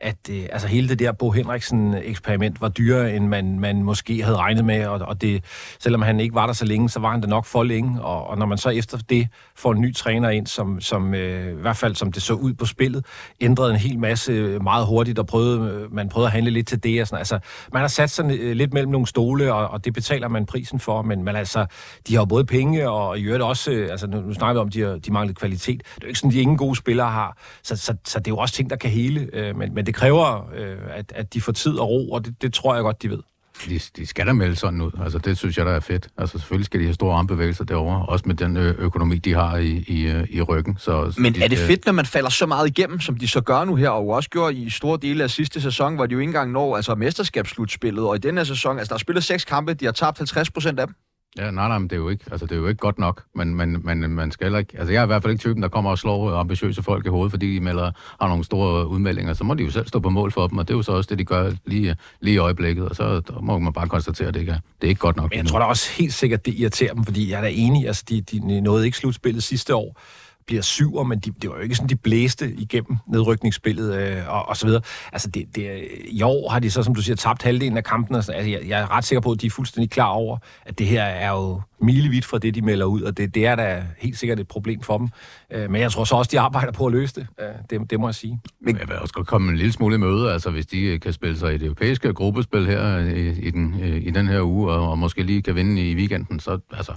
[0.02, 4.38] at øh, altså hele det der Bo Henriksen-eksperiment var dyrere, end man, man måske havde
[4.38, 5.44] regnet med, og, og det,
[5.80, 8.28] selvom han ikke var der så længe, så var han der nok for længe, og,
[8.28, 11.62] og når man så efter det får en ny træner ind, som, som øh, i
[11.62, 13.06] hvert fald som det så ud på spillet,
[13.42, 16.68] ændrede en hel masse øh, meget hurtigt, og prøvede, øh, man prøvede at handle lidt
[16.68, 17.40] til det, og sådan, altså
[17.74, 20.80] man har sat sig øh, lidt mellem nogle stole, og, og det betaler man prisen
[20.80, 21.66] for, men, men altså,
[22.08, 24.70] de har jo både penge, og i øvrigt også, altså nu, nu snakker vi om,
[24.70, 27.38] de, har, de manglede kvalitet, det er jo ikke sådan, de ingen gode spillere har,
[27.64, 29.96] så, så, så det er jo også ting, der kan hele, øh, men, men det
[29.96, 33.02] kræver, øh, at, at de får tid og ro, og det, det tror jeg godt,
[33.02, 33.20] de ved.
[33.66, 34.92] De, de skal da melde sådan ud.
[35.04, 36.08] Altså, det synes jeg, der er fedt.
[36.18, 39.58] Altså, selvfølgelig skal de have store armbevægelser derovre, også med den ø- økonomi, de har
[39.58, 40.78] i, i, i ryggen.
[40.80, 43.42] Så, Men de, er det fedt, når man falder så meget igennem, som de så
[43.42, 46.20] gør nu her, og også gjorde i store dele af sidste sæson, hvor de jo
[46.20, 49.46] ikke engang når altså mesterskabsslutspillet, og i denne her sæson, altså der er spillet seks
[49.46, 50.96] kampe, de har tabt 50 procent af dem.
[51.38, 53.24] Ja, nej, nej, men det er jo ikke, altså, det er jo ikke godt nok.
[53.36, 54.74] Men, men, men man skal heller ikke...
[54.78, 57.10] Altså, jeg er i hvert fald ikke typen, der kommer og slår ambitiøse folk i
[57.10, 59.34] hovedet, fordi de melder, har nogle store udmeldinger.
[59.34, 60.92] Så må de jo selv stå på mål for dem, og det er jo så
[60.92, 62.90] også det, de gør lige, lige i øjeblikket.
[62.90, 65.30] Og så må man bare konstatere, at det ikke er, det er ikke godt nok.
[65.30, 67.88] Men jeg tror da også helt sikkert, det irriterer dem, fordi jeg er da enig,
[67.88, 70.02] altså de, de nåede ikke slutspillet sidste år
[70.48, 74.50] bliver syver, men de, det var jo ikke sådan, de blæste igennem nedrykningsspillet øh, og,
[74.50, 74.82] og så videre.
[75.14, 78.16] Altså, det, det, i år har de så, som du siger, tabt halvdelen af kampen.
[78.16, 80.88] Altså, jeg, jeg er ret sikker på, at de er fuldstændig klar over, at det
[80.88, 84.18] her er jo milevidt fra det, de melder ud, og det, det er da helt
[84.18, 85.10] sikkert et problem for dem.
[85.52, 87.28] Øh, men jeg tror så også, de arbejder på at løse det.
[87.40, 88.42] Øh, det, det må jeg sige.
[88.62, 91.00] Men jeg vil også godt komme en lille smule i møde, altså hvis de øh,
[91.00, 94.42] kan spille sig i det europæiske gruppespil her i, i, den, øh, i den her
[94.42, 96.94] uge, og, og måske lige kan vinde i weekenden, så, altså,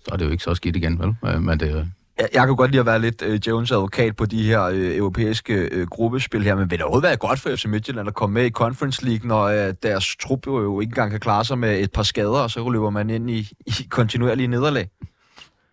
[0.00, 1.40] så er det jo ikke så skidt igen, vel?
[1.42, 4.42] Men det, jeg, jeg kan godt lide at være lidt øh, Jones advokat på de
[4.42, 8.08] her øh, europæiske øh, gruppespil her, men vil det overhovedet være godt for FC Midtjylland
[8.08, 11.20] at komme med i Conference League, når øh, deres trup jo, jo ikke engang kan
[11.20, 14.88] klare sig med et par skader, og så løber man ind i, i kontinuerlige nederlag?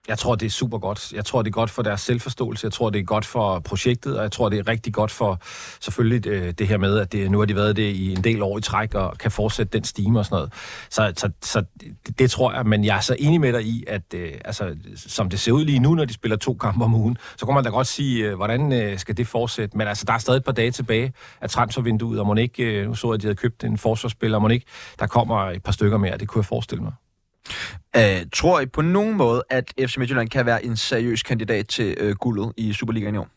[0.07, 1.13] Jeg tror, det er super godt.
[1.13, 2.65] Jeg tror, det er godt for deres selvforståelse.
[2.65, 5.39] Jeg tror, det er godt for projektet, og jeg tror, det er rigtig godt for
[5.81, 6.23] selvfølgelig
[6.59, 8.61] det, her med, at det, nu har de været det i en del år i
[8.61, 10.53] træk, og kan fortsætte den stime og sådan noget.
[10.89, 13.83] Så, så, så det, det tror jeg, men jeg er så enig med dig i,
[13.87, 16.93] at øh, altså, som det ser ud lige nu, når de spiller to kampe om
[16.93, 19.77] ugen, så kan man da godt sige, øh, hvordan øh, skal det fortsætte?
[19.77, 22.87] Men altså, der er stadig et par dage tilbage af transfervinduet, og må ikke, øh,
[22.87, 24.65] nu så jeg, at de havde købt en forsvarsspiller, og må ikke,
[24.99, 26.93] der kommer et par stykker mere, det kunne jeg forestille mig.
[27.97, 32.09] Uh, tror I på nogen måde, at FC Midtjylland kan være en seriøs kandidat til
[32.09, 33.27] uh, guldet i Superligaen i år?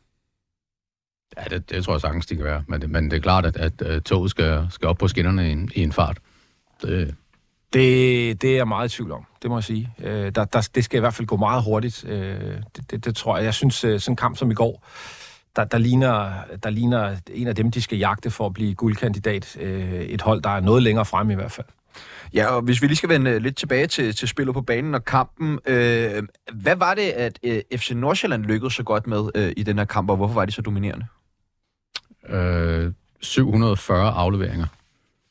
[1.36, 2.64] Ja, det, det tror jeg sagtens, de kan være.
[2.68, 5.48] Men det, men det er klart, at, at, at toget skal, skal op på skinnerne
[5.48, 6.18] i en, i en fart.
[6.82, 7.14] Det,
[7.72, 9.90] det, det er jeg meget i tvivl om, det må jeg sige.
[9.98, 12.04] Uh, der, der, det skal i hvert fald gå meget hurtigt.
[12.04, 13.44] Uh, det, det, det tror jeg.
[13.44, 14.86] Jeg synes, uh, sådan en kamp som i går,
[15.56, 19.56] der, der, ligner, der ligner en af dem, de skal jagte for at blive guldkandidat.
[19.60, 21.66] Uh, et hold, der er noget længere frem i hvert fald.
[22.34, 24.94] Ja, og hvis vi lige skal vende øh, lidt tilbage til, til spillet på banen
[24.94, 25.58] og kampen.
[25.66, 29.78] Øh, hvad var det, at øh, FC Nordsjælland lykkedes så godt med øh, i den
[29.78, 31.06] her kamp, og hvorfor var de så dominerende?
[32.28, 34.66] Øh, 740 afleveringer.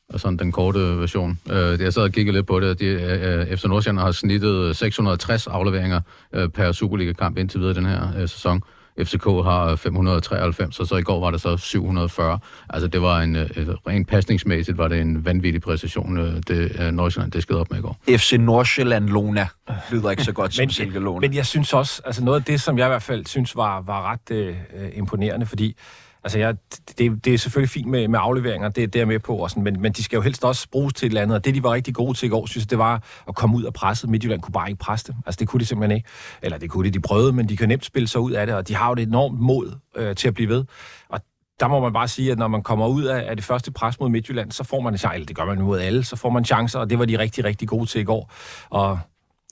[0.08, 1.38] Og sådan den korte version.
[1.50, 2.80] Øh, jeg sad og kiggede lidt på det.
[2.80, 6.00] De, øh, FC Nordsjælland har snittet øh, 660 afleveringer
[6.32, 8.62] øh, per Superliga-kamp indtil videre den her øh, sæson.
[9.02, 12.38] FCK har 593, og så i går var det så 740.
[12.70, 17.42] Altså det var en, et, rent pasningsmæssigt var det en vanvittig præcision, det Nordsjælland det
[17.42, 17.96] skede op med i går.
[18.08, 19.46] FC Nordsjælland Lona
[19.90, 21.20] lyder ikke så godt som Silke Lona.
[21.26, 23.80] Men jeg synes også, altså noget af det, som jeg i hvert fald synes var,
[23.80, 24.56] var ret øh,
[24.94, 25.76] imponerende, fordi
[26.24, 26.56] Altså, jeg,
[26.98, 29.62] det, det er selvfølgelig fint med, med afleveringer, det, det er med på, og sådan,
[29.62, 31.62] men, men de skal jo helst også bruges til et eller andet, og det, de
[31.62, 34.10] var rigtig gode til i går, synes jeg, det var at komme ud af presset.
[34.10, 35.14] Midtjylland kunne bare ikke presse dem.
[35.26, 36.08] Altså, det kunne de simpelthen ikke.
[36.42, 38.54] Eller det kunne de, de prøvede, men de kan nemt spille sig ud af det,
[38.54, 40.64] og de har jo et enormt mod øh, til at blive ved.
[41.08, 41.20] Og
[41.60, 44.00] der må man bare sige, at når man kommer ud af, af det første pres
[44.00, 46.30] mod Midtjylland, så får man en chance, eller det gør man mod alle, så får
[46.30, 48.32] man chancer, og det var de rigtig, rigtig gode til i går.
[48.70, 48.98] Og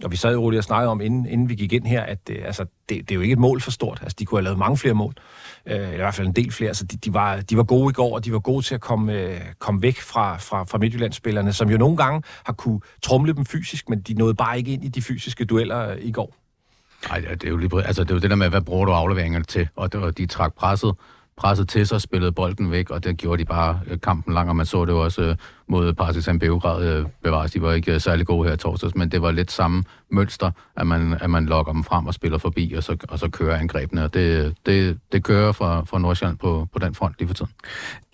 [0.04, 2.18] og vi sad jo roligt og snakkede om, inden, inden vi gik ind her, at
[2.30, 3.98] øh, altså, det, det er jo ikke et mål for stort.
[4.02, 5.14] Altså, de kunne have lavet mange flere mål,
[5.66, 6.74] øh, eller i hvert fald en del flere.
[6.74, 8.80] Så de, de, var, de var gode i går, og de var gode til at
[8.80, 13.32] komme, øh, komme væk fra, fra, fra Midtjyllandsspillerne, som jo nogle gange har kunne trumle
[13.32, 16.34] dem fysisk, men de nåede bare ikke ind i de fysiske dueller øh, i går.
[17.08, 18.92] Nej, det er jo lige altså, det er jo det der med, hvad bruger du
[18.92, 19.68] afleveringerne til?
[19.76, 20.94] Og, det, og de trak presset
[21.36, 24.56] presset til sig, spillede bolden væk, og det gjorde de bare øh, kampen lang, og
[24.56, 25.36] man så det jo også øh,
[25.68, 27.50] mod Partizan Beograd øh, bevares.
[27.50, 30.86] De var ikke øh, særlig gode her torsdags, men det var lidt samme mønster, at
[30.86, 34.04] man, at man lokker dem frem og spiller forbi, og så, og så kører angrebene,
[34.04, 37.52] og det, det, det kører fra, fra Nordsjælland på, på den front lige for tiden.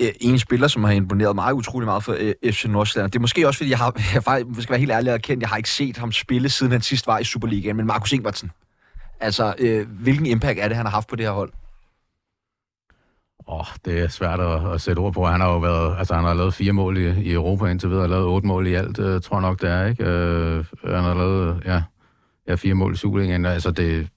[0.02, 3.46] Øh, en spiller, som har imponeret mig utrolig meget for FC Nordsjælland, det er måske
[3.46, 5.70] også, fordi jeg har, jeg faktisk, skal være helt ærlig og kendt, jeg har ikke
[5.70, 8.50] set ham spille, siden han sidst var i Superligaen, men Markus Ingvartsen.
[9.20, 11.52] Altså, øh, hvilken impact er det, han har haft på det her hold?
[13.50, 15.26] Åh, oh, det er svært at, at sætte ord på.
[15.26, 18.02] Han har jo været, altså han har lavet fire mål i, i Europa indtil videre,
[18.02, 20.04] og lavet otte mål i alt, øh, tror jeg nok, det er, ikke?
[20.04, 21.82] Øh, han har lavet, ja,
[22.48, 24.08] ja fire mål i Superligaen, altså det,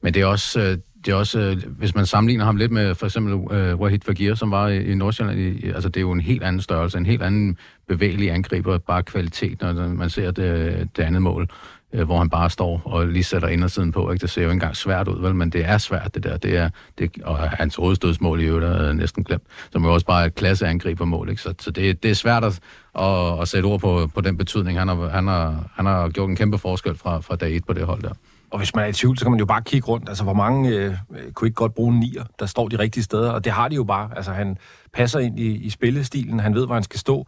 [0.00, 2.94] men det er også, øh, det er også, øh, hvis man sammenligner ham lidt med
[2.94, 6.12] for eksempel øh, Wahid Fagir, som var i, i Nordsjælland, i, altså det er jo
[6.12, 10.88] en helt anden størrelse, en helt anden bevægelig angriber, bare kvalitet, når man ser det,
[10.96, 11.48] det andet mål
[11.92, 14.10] øh, hvor han bare står og lige sætter indersiden på.
[14.10, 14.22] Ikke?
[14.22, 15.34] Det ser jo ikke engang svært ud, vel?
[15.34, 16.36] men det er svært, det der.
[16.36, 20.06] Det er, det, og hans hovedstødsmål i øvrigt er øh, næsten glemt, som jo også
[20.06, 21.30] bare er et klasseangribermål.
[21.30, 21.42] Ikke?
[21.42, 22.60] Så, så det, det er svært at,
[22.98, 24.78] at, at sætte ord på, på den betydning.
[24.78, 27.72] Han har, han, har, han har gjort en kæmpe forskel fra, fra dag et på
[27.72, 28.12] det hold der.
[28.50, 30.08] Og hvis man er i tvivl, så kan man jo bare kigge rundt.
[30.08, 30.94] Altså, hvor mange øh,
[31.34, 33.30] kunne ikke godt bruge en nier, der står de rigtige steder?
[33.30, 34.10] Og det har de jo bare.
[34.16, 34.58] Altså, han
[34.92, 36.40] passer ind i, i spillestilen.
[36.40, 37.26] Han ved, hvor han skal stå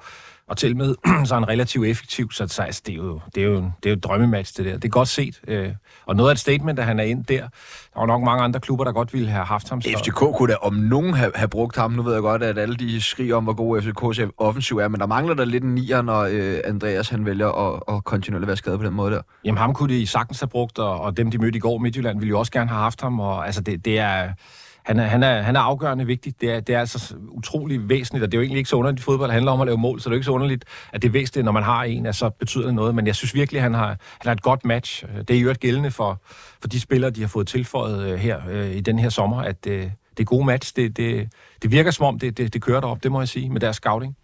[0.53, 0.95] og til med,
[1.27, 3.87] så er han relativt effektiv, så, så altså, det, er jo, det, er jo, det
[3.87, 4.75] er jo et drømmematch, det der.
[4.75, 5.41] Det er godt set.
[5.49, 5.69] Øh,
[6.07, 7.41] og noget af et statement, at han er ind der.
[7.95, 9.81] Der var nok mange andre klubber, der godt ville have haft ham.
[9.81, 9.91] Så...
[9.99, 11.93] FCK kunne da om nogen have, have brugt ham.
[11.93, 15.01] Nu ved jeg godt, at alle de skriger om, hvor god FCK's offensiv er, men
[15.01, 18.57] der mangler der lidt en nier, når øh, Andreas han vælger at, at kontinuerligt være
[18.57, 19.23] skadet på den måde der.
[19.45, 22.19] Jamen ham kunne de sagtens have brugt, og, og dem, de mødte i går, Midtjylland,
[22.19, 23.21] ville jo også gerne have haft ham.
[23.21, 24.29] Og, altså, det, det er
[24.85, 26.41] han er, han er, han er afgørende vigtig.
[26.41, 29.01] Det er, det er altså utrolig væsentligt, og det er jo egentlig ikke så underligt,
[29.01, 31.03] at fodbold handler om at lave mål, så det er jo ikke så underligt, at
[31.03, 32.95] det er væsentligt, når man har en, at så betyder det noget.
[32.95, 35.05] Men jeg synes virkelig, at han har, han har et godt match.
[35.05, 36.23] Øh, det er jo øvrigt gældende for,
[36.61, 39.67] for de spillere, de har fået tilføjet øh, her øh, i den her sommer, at
[39.67, 40.77] øh, det er gode match.
[40.77, 41.29] Det, det,
[41.63, 43.77] det virker som om, det, det, det kører derop, det må jeg sige, med deres
[43.77, 44.17] scouting.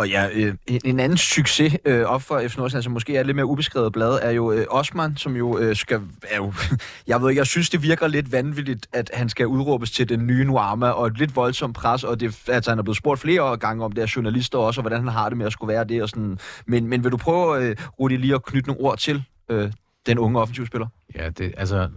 [0.00, 3.36] Og ja, øh, en anden succes øh, op for FC Nordsjælland, som måske er lidt
[3.36, 6.00] mere ubeskrevet blad, er jo øh, Osman, som jo øh, skal...
[6.22, 6.52] Er jo,
[7.06, 10.26] jeg ved ikke, jeg synes, det virker lidt vanvittigt, at han skal udråbes til den
[10.26, 13.56] nye Nuama, og et lidt voldsomt pres, og det, altså, han er blevet spurgt flere
[13.56, 15.84] gange om det af journalister også, og hvordan han har det med at skulle være
[15.84, 16.02] det.
[16.02, 16.38] Og sådan.
[16.66, 19.72] Men, men vil du prøve, øh, Rudi, lige at knytte nogle ord til øh,
[20.06, 20.86] den unge offensivspiller?
[21.14, 21.88] Ja, det, altså,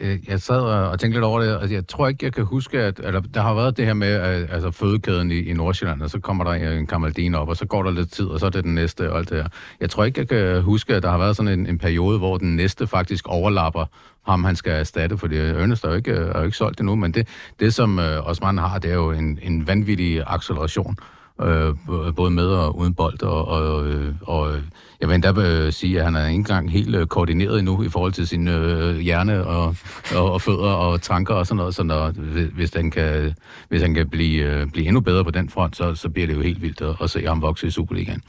[0.00, 2.80] Øh, jeg sad og tænkte lidt over det, og jeg tror ikke, jeg kan huske,
[2.80, 6.10] at eller, der har været det her med at, altså, fødekæden i, i Nordsjælland, og
[6.10, 8.50] så kommer der en kamaldin op, og så går der lidt tid, og så er
[8.50, 9.48] det den næste og alt det her.
[9.80, 12.38] Jeg tror ikke, jeg kan huske, at der har været sådan en, en periode, hvor
[12.38, 13.84] den næste faktisk overlapper
[14.26, 17.14] ham, han skal erstatte, fordi Ernest er jo ikke, er jo ikke solgt endnu, men
[17.14, 17.28] det,
[17.60, 20.96] det som øh, Osman har, det er jo en, en vanvittig acceleration,
[21.42, 21.74] øh,
[22.16, 24.52] både med og uden bold, og, og, øh, og, og
[25.02, 27.88] jeg vil endda øh, sige, at han er ikke engang helt øh, koordineret endnu i
[27.88, 29.76] forhold til sin øh, hjerne og,
[30.14, 32.10] og, og fødder og tanker og sådan noget, så når,
[32.54, 33.34] hvis, han kan,
[33.68, 36.34] hvis han kan blive, øh, blive endnu bedre på den front, så, så bliver det
[36.34, 38.22] jo helt vildt at, at se ham vokse i Superligaen.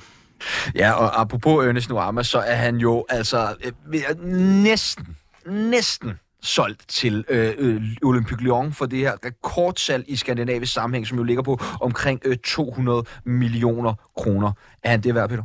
[0.76, 4.32] Ja, og apropos Ernest Nuama, så er han jo altså øh,
[4.64, 11.08] næsten, næsten solgt til øh, øh, Olympique Lyon for det her rekordsalg i skandinavisk sammenhæng,
[11.08, 14.52] som jo ligger på omkring øh, 200 millioner kroner.
[14.84, 15.44] Er han det værd, Peter?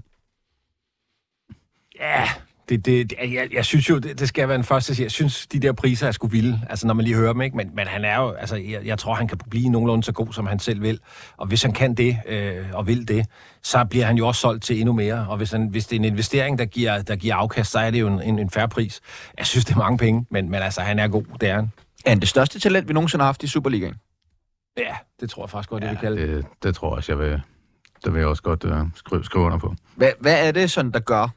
[2.00, 2.28] Ja,
[2.68, 5.04] det, det, jeg, jeg synes jo, det, det skal være en første sige.
[5.04, 7.56] Jeg synes, de der priser er sgu vilde, altså når man lige hører dem, ikke?
[7.56, 10.32] Men, men han er jo, altså jeg, jeg tror, han kan blive nogenlunde så god,
[10.32, 11.00] som han selv vil.
[11.36, 13.26] Og hvis han kan det, øh, og vil det,
[13.62, 15.26] så bliver han jo også solgt til endnu mere.
[15.28, 17.90] Og hvis, han, hvis det er en investering, der giver, der giver afkast, så er
[17.90, 19.00] det jo en, en, en færre pris.
[19.38, 21.72] Jeg synes, det er mange penge, men, men altså, han er god, det er han.
[22.04, 23.94] Er han det største talent, vi nogensinde har haft i Superligaen?
[24.76, 26.46] Ja, det tror jeg faktisk godt, ja, det vil kalde det.
[26.62, 27.40] Det tror jeg også, jeg vil,
[28.04, 29.74] det vil jeg også godt uh, skrive, skrive under på.
[29.96, 31.28] Hvad, hvad er det sådan, der gør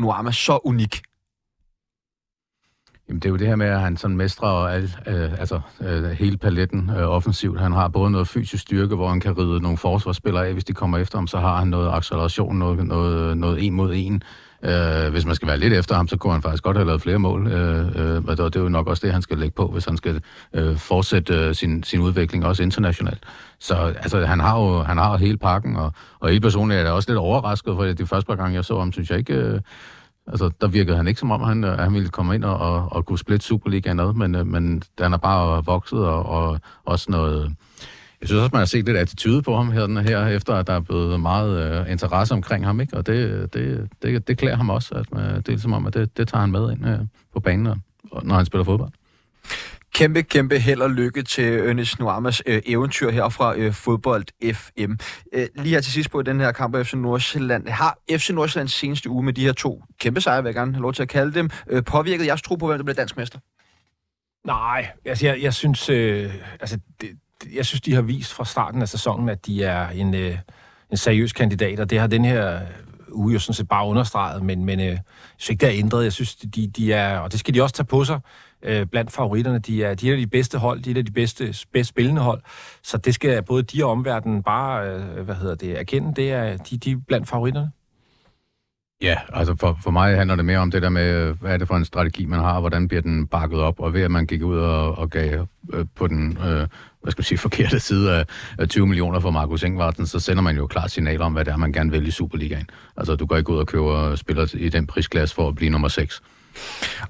[0.00, 1.02] Nuama så unik?
[3.08, 5.60] Jamen, det er jo det her med, at han sådan mestrer og al, øh, altså,
[5.80, 7.60] øh, hele paletten øh, offensivt.
[7.60, 10.72] Han har både noget fysisk styrke, hvor han kan ride nogle forsvarsspillere af, hvis de
[10.72, 14.22] kommer efter ham, så har han noget acceleration, noget, noget, noget en mod en.
[14.62, 17.02] Øh, hvis man skal være lidt efter ham, så kunne han faktisk godt have lavet
[17.02, 17.46] flere mål.
[17.46, 19.96] Øh, øh, og det er jo nok også det, han skal lægge på, hvis han
[19.96, 20.22] skal
[20.54, 23.22] øh, fortsætte øh, sin, sin udvikling også internationalt.
[23.58, 26.92] Så altså, han har jo han har hele pakken, og, og helt personligt er jeg
[26.92, 29.34] også lidt overrasket, for de første par gange, jeg så ham, synes jeg ikke...
[29.34, 29.60] Øh,
[30.26, 32.92] Altså, der virkede han ikke som om, han, øh, han ville komme ind og, og,
[32.92, 37.10] og kunne splitte Superligaen ad, men, øh, men han er bare vokset, og, og også
[37.10, 37.56] noget...
[38.20, 40.72] Jeg synes også, man har set lidt attitude på ham her, her efter at der
[40.72, 42.96] er blevet meget uh, interesse omkring ham, ikke?
[42.96, 45.94] og det, det, det, det klæder ham også, at man, det er som om, at
[45.94, 47.82] det, det tager han med ind uh, på banen,
[48.22, 48.90] når han spiller fodbold.
[49.94, 54.92] Kæmpe, kæmpe held og lykke til Ernest Nuamas øh, eventyr her fra øh, Fodbold FM.
[55.32, 57.68] Øh, lige her til sidst på den her kamp af FC Nordsjælland.
[57.68, 60.82] Har FC Nordsjællands seneste uge med de her to kæmpe sejre, vil jeg gerne have
[60.82, 63.38] lov til at kalde dem, øh, påvirket jeres tro på, hvem der bliver dansk mester?
[64.46, 67.10] Nej, altså jeg, jeg synes, øh, altså det,
[67.54, 70.38] jeg synes, de har vist fra starten af sæsonen, at de er en, øh,
[70.90, 72.60] en seriøs kandidat, og det har den her
[73.12, 75.00] uge jo sådan set bare understreget, men, men øh, jeg
[75.36, 76.04] synes ikke, det er ændret.
[76.04, 78.20] Jeg synes, de, de er, og det skal de også tage på sig,
[78.62, 79.58] øh, blandt favoritterne.
[79.58, 82.42] De er, de er de bedste hold, de er de bedste, bedst spillende hold,
[82.82, 86.56] så det skal både de og omverdenen bare, øh, hvad hedder det, erkende, det er
[86.56, 87.70] de, de er blandt favoritterne.
[89.02, 91.68] Ja, altså for, for mig handler det mere om det der med, hvad er det
[91.68, 94.26] for en strategi, man har, og hvordan bliver den bakket op, og ved at man
[94.26, 96.66] gik ud og, og gav øh, på den øh,
[97.02, 98.24] hvad skal sige, forkerte side af,
[98.58, 101.52] af 20 millioner for Markus Engvartsen, så sender man jo klart signal om, hvad det
[101.52, 102.70] er, man gerne vil i Superligaen.
[102.96, 105.88] Altså, du går ikke ud og køber spillere i den prisklasse for at blive nummer
[105.88, 106.22] 6.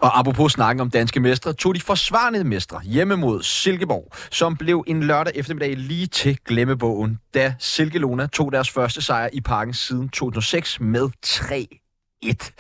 [0.01, 4.85] Og apropos snakken om danske mestre, tog de forsvarende mestre hjemme mod Silkeborg, som blev
[4.87, 10.09] en lørdag eftermiddag lige til glemmebogen, da Silkelona tog deres første sejr i parken siden
[10.09, 12.51] 2006 med 3-1.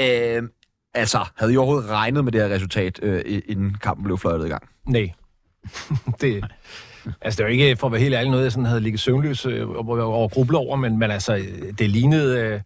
[0.00, 0.42] Øh,
[0.94, 4.48] altså, havde I overhovedet regnet med det her resultat, øh, inden kampen blev fløjtet i
[4.48, 4.68] gang?
[4.88, 5.12] Nej.
[6.20, 6.44] det,
[7.20, 9.46] altså, det er ikke, for at være helt ærlig, noget, jeg sådan havde ligget søvnløs
[9.46, 12.38] øh, over, over over, men, men altså, øh, det lignede...
[12.38, 12.60] Øh,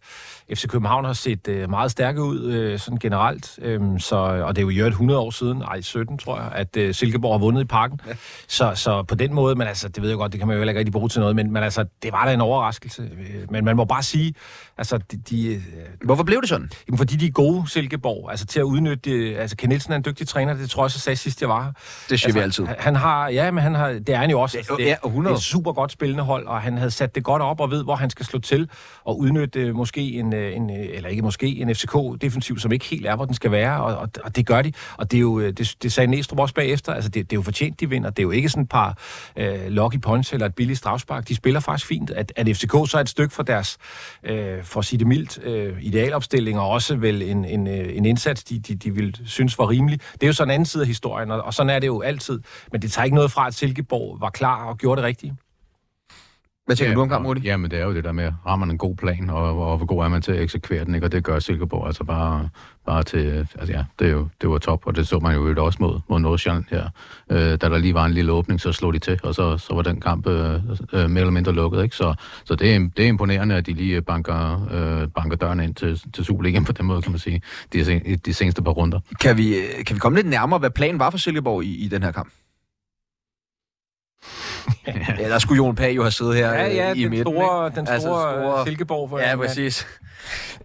[0.55, 4.61] FC København har set øh, meget stærke ud øh, sådan generelt, øhm, så, og det
[4.61, 7.39] er jo i øvrigt 100 år siden, ej 17 tror jeg, at øh, Silkeborg har
[7.39, 7.99] vundet i parken.
[8.07, 8.13] Ja.
[8.47, 10.59] Så, så på den måde, men altså, det ved jeg godt, det kan man jo
[10.59, 13.09] heller ikke rigtig bruge til noget, men, men altså, det var da en overraskelse.
[13.49, 14.33] Men man må bare sige,
[14.77, 15.17] altså, de...
[15.17, 15.61] de øh,
[16.03, 16.71] Hvorfor blev det sådan?
[16.87, 20.03] Jamen, fordi de er gode, Silkeborg, altså til at udnytte, altså Ken Nielsen er en
[20.05, 21.73] dygtig træner, det tror jeg, så sagde sidst, jeg var.
[22.09, 22.65] Det siger altså, vi altid.
[22.65, 24.57] Han, han har, ja, men han har, det er han jo også.
[24.57, 25.29] Det, det, ja, 100.
[25.29, 27.71] det er et super godt spillende hold, og han havde sat det godt op og
[27.71, 28.69] ved, hvor han skal slå til
[29.03, 33.05] og udnytte måske en, Øh, en øh, eller ikke måske, en FCK-defensiv, som ikke helt
[33.05, 34.73] er, hvor den skal være, og, og, og det gør de.
[34.97, 37.37] Og det er jo, øh, det, det sagde Næstrup også bagefter, altså det, det er
[37.37, 38.09] jo fortjent, de vinder.
[38.09, 38.97] Det er jo ikke sådan et par
[39.35, 41.27] øh, lucky punch eller et billigt strafspark.
[41.27, 42.09] De spiller faktisk fint.
[42.09, 43.77] At, at FCK så er et stykke for deres,
[44.23, 48.43] øh, for at sige det mildt, øh, idealopstilling, og også vel en, en, en indsats,
[48.43, 49.99] de, de, de vil synes var rimelig.
[50.13, 52.01] Det er jo sådan en anden side af historien, og, og sådan er det jo
[52.01, 52.41] altid.
[52.71, 55.35] Men det tager ikke noget fra, at Silkeborg var klar og gjorde det rigtige.
[56.65, 57.41] Hvad tænker ja, du om kampen, Rudi?
[57.41, 59.85] Jamen, det er jo det der med, har man en god plan, og, og hvor
[59.85, 61.07] god er man til at eksekvere den, ikke?
[61.07, 62.49] og det gør Silkeborg altså bare,
[62.85, 65.65] bare til, altså ja, det, er jo, det var top, og det så man jo
[65.65, 66.89] også mod, mod Nordsjælland her.
[67.29, 69.73] Øh, da der lige var en lille åbning, så slog de til, og så, så
[69.73, 70.53] var den kamp øh,
[70.93, 71.95] øh, mere eller mindre lukket, ikke?
[71.95, 72.13] Så,
[72.45, 76.01] så det, er, det er imponerende, at de lige banker, øh, banker døren ind til,
[76.13, 77.41] til Superligaen på den måde, kan man sige,
[77.73, 78.99] de, de seneste par runder.
[79.21, 82.03] Kan vi, kan vi komme lidt nærmere, hvad planen var for Silkeborg i, i den
[82.03, 82.29] her kamp?
[85.19, 87.33] Ja, der skulle Jon Pag jo have siddet her ja, ja, øh, i den midten.
[87.33, 89.09] Store, den store, altså, store Silkeborg.
[89.09, 89.87] For ja, præcis.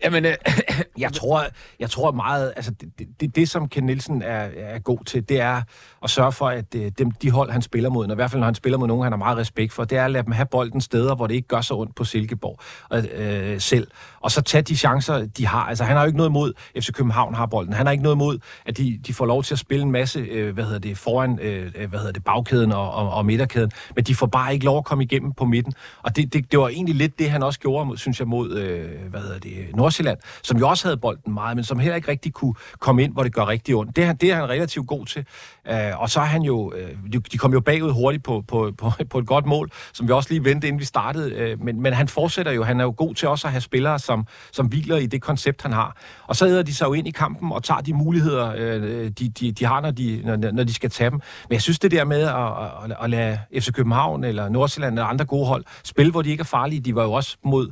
[0.04, 0.34] Jamen, øh,
[0.98, 1.44] jeg, tror,
[1.80, 5.40] jeg tror meget, altså det, det, det som Ken Nielsen er, er god til, det
[5.40, 5.62] er
[6.02, 8.40] at sørge for, at øh, dem, de hold, han spiller mod, og i hvert fald
[8.40, 10.32] når han spiller mod nogen, han har meget respekt for, det er at lade dem
[10.32, 12.60] have bolden steder, hvor det ikke gør så ondt på Silkeborg
[12.92, 13.86] øh, selv.
[14.20, 15.64] Og så tage de chancer, de har.
[15.64, 17.72] Altså, han har jo ikke noget imod, FC København har bolden.
[17.72, 20.20] Han har ikke noget imod, at de, de får lov til at spille en masse,
[20.20, 23.70] øh, hvad hedder det, foran, øh, øh, hvad hedder det, bagkæden og, og, og midterkæden,
[23.94, 25.72] men de får bare ikke lov at komme igennem på midten.
[26.02, 29.10] Og det, det, det var egentlig lidt det, han også gjorde, synes jeg, mod, øh,
[29.10, 32.08] hvad hedder det, Øh, Nordsjælland, som jo også havde bolden meget, men som heller ikke
[32.08, 33.96] rigtig kunne komme ind, hvor det gør rigtig ondt.
[33.96, 35.26] Det, det er han relativt god til.
[35.68, 38.90] Øh, og så er han jo, øh, de kom jo bagud hurtigt på, på, på,
[39.10, 41.34] på et godt mål, som vi også lige vendte, inden vi startede.
[41.34, 43.98] Øh, men, men han fortsætter jo, han er jo god til også at have spillere,
[43.98, 45.96] som, som hviler i det koncept, han har.
[46.26, 49.28] Og så æder de sig jo ind i kampen og tager de muligheder, øh, de,
[49.28, 51.20] de, de har, når de, når, når de skal tage dem.
[51.48, 55.06] Men jeg synes, det der med at, at, at lade FC København eller Nordsjælland eller
[55.06, 57.70] andre gode hold spille, hvor de ikke er farlige, de var jo også mod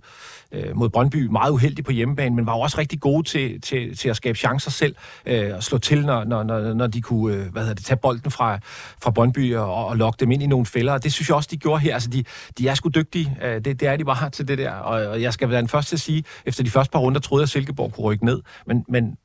[0.55, 4.09] øh, mod Brøndby meget uheldig på hjemmebane, men var også rigtig gode til, til, til
[4.09, 7.53] at skabe chancer selv øh, og slå til, når, når, når, når de kunne øh,
[7.53, 8.59] hvad hedder det, tage bolden fra,
[9.03, 10.93] fra Brøndby og, og lokke dem ind i nogle fælder.
[10.93, 11.95] Og det synes jeg også, de gjorde her.
[11.95, 12.25] Altså, de,
[12.59, 13.39] de er sgu dygtige.
[13.43, 14.71] Øh, det, det er de bare til det der.
[14.71, 17.21] Og, og jeg skal være den første til at sige, efter de første par runder
[17.21, 18.43] troede jeg, at Silkeborg kunne rykke ned.
[18.67, 19.17] Men, men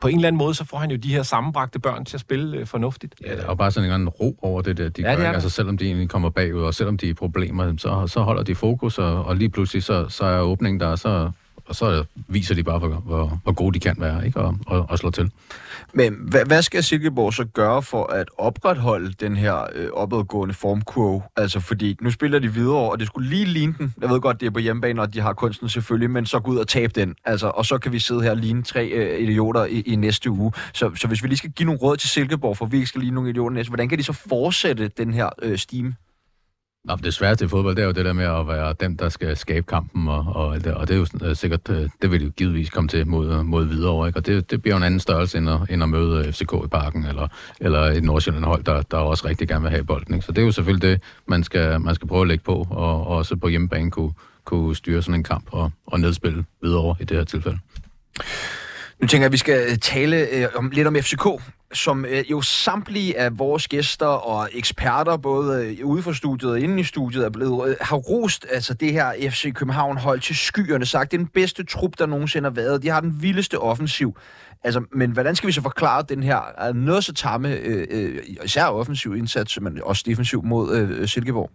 [0.00, 2.20] på en eller anden måde, så får han jo de her sammenbragte børn til at
[2.20, 3.14] spille øh, fornuftigt.
[3.26, 5.16] Ja, der er jo bare sådan en anden ro over det der, de Ja, det
[5.18, 5.24] gør.
[5.24, 5.34] er der.
[5.34, 8.54] Altså selvom de egentlig kommer bagud, og selvom de er problemer, så, så holder de
[8.54, 11.30] fokus, og, og lige pludselig så, så er åbningen der, så,
[11.66, 14.40] og så viser de bare, hvor, hvor, hvor gode de kan være, ikke?
[14.40, 15.30] Og, og, og slå til.
[15.92, 21.22] Men hvad, hvad skal Silkeborg så gøre for at opretholde den her øh, opadgående formkurve?
[21.36, 23.94] Altså, fordi nu spiller de videre, og det skulle lige ligne den.
[24.00, 26.50] Jeg ved godt, det er på hjemmebane, og de har kunsten selvfølgelig, men så gå
[26.50, 27.14] ud og tabe den.
[27.24, 30.30] Altså, og så kan vi sidde her og ligne tre øh, idioter i, i næste
[30.30, 30.52] uge.
[30.72, 33.00] Så, så hvis vi lige skal give nogle råd til Silkeborg, for vi ikke skal
[33.00, 35.94] ligne nogle idioter næste, hvordan kan de så fortsætte den her øh, stime?
[36.84, 39.08] Nå, det sværeste i fodbold, det er jo det der med at være dem, der
[39.08, 41.88] skal skabe kampen, og, og, alt det, og det er jo sådan, øh, sikkert, øh,
[42.02, 44.18] det vil de jo givetvis komme til mod, mod videre, ikke?
[44.18, 46.52] og det, det bliver jo en anden størrelse, end at, end at møde øh, FCK
[46.64, 47.28] i parken, eller,
[47.60, 50.14] eller et Nordsjælland-hold, der, der også rigtig gerne vil have bolden.
[50.14, 50.26] Ikke?
[50.26, 53.06] Så det er jo selvfølgelig det, man skal, man skal prøve at lægge på, og,
[53.06, 54.12] og også på hjemmebane kunne,
[54.44, 57.58] kunne styre sådan en kamp og, og nedspille videre i det her tilfælde.
[59.00, 61.26] Nu tænker jeg, at vi skal tale øh, om, lidt om FCK,
[61.74, 66.60] som øh, jo samtlige af vores gæster og eksperter, både øh, ude for studiet og
[66.60, 70.86] inde i studiet, er blevet, øh, har rost altså det her FC København-hold til skyerne,
[70.86, 72.82] sagt, det er den bedste trup, der nogensinde har været.
[72.82, 74.16] De har den vildeste offensiv.
[74.64, 78.64] Altså, men hvordan skal vi så forklare den her noget så tamme, øh, øh, især
[78.64, 81.50] offensiv indsats, men også defensiv mod øh, Silkeborg?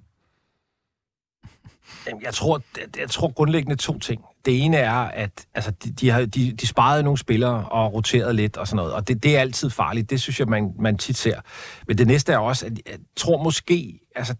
[2.22, 2.62] Jeg tror,
[3.00, 4.22] jeg tror grundlæggende to ting.
[4.46, 8.36] Det ene er, at altså, de, de, har, de, de sparede nogle spillere og roteret
[8.36, 10.10] lidt og sådan noget, og det, det er altid farligt.
[10.10, 11.42] Det synes jeg, man, man tit ser.
[11.88, 14.36] Men det næste er også, at jeg tror måske, altså,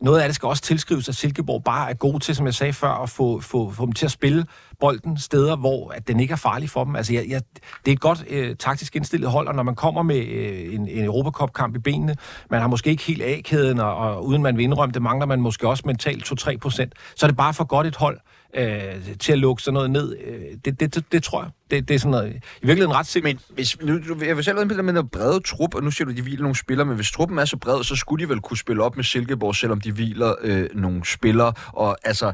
[0.00, 2.72] noget af det skal også tilskrives, at Silkeborg bare er god til, som jeg sagde
[2.72, 4.46] før, at få, få, få dem til at spille
[4.80, 6.96] bolden steder, hvor at den ikke er farlig for dem.
[6.96, 7.40] Altså, jeg, jeg,
[7.84, 10.88] det er et godt øh, taktisk indstillet hold, og når man kommer med øh, en,
[10.88, 12.16] en Europacup-kamp i benene,
[12.50, 15.40] man har måske ikke helt A-kæden, og, og uden man vil indrømme, det mangler man
[15.40, 18.20] måske også mentalt 2-3 procent, så er det bare for godt et hold
[18.54, 20.16] øh, til at lukke sådan noget ned.
[20.26, 21.50] Øh, det, det, det, det tror jeg.
[21.70, 22.28] Det, det er sådan noget,
[22.62, 23.34] i virkeligheden ret sikkert.
[23.34, 25.90] Men hvis, nu, du- jeg vil selv være med med noget brede trup, og nu
[25.90, 28.24] siger du, at de hviler nogle spillere, men hvis truppen er så bred, så skulle
[28.24, 31.52] de vel kunne spille op med Silkeborg, selvom de hviler øh, nogle spillere.
[31.66, 32.32] Og altså,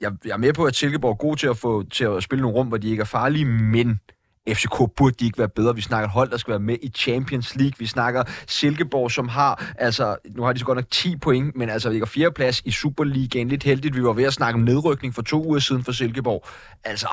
[0.00, 2.42] jeg, jeg er med på, at Silkeborg er god til at, få, til at spille
[2.42, 4.00] nogle rum, hvor de ikke er farlige, men
[4.54, 5.74] FCK burde de ikke være bedre.
[5.74, 7.74] Vi snakker hold, der skal være med i Champions League.
[7.78, 11.70] Vi snakker Silkeborg, som har, altså, nu har de så godt nok 10 point, men
[11.70, 13.48] altså ligger fjerdeplads i Superligaen.
[13.48, 16.44] Lidt heldigt, vi var ved at snakke om nedrykning for to uger siden for Silkeborg.
[16.84, 17.08] Altså,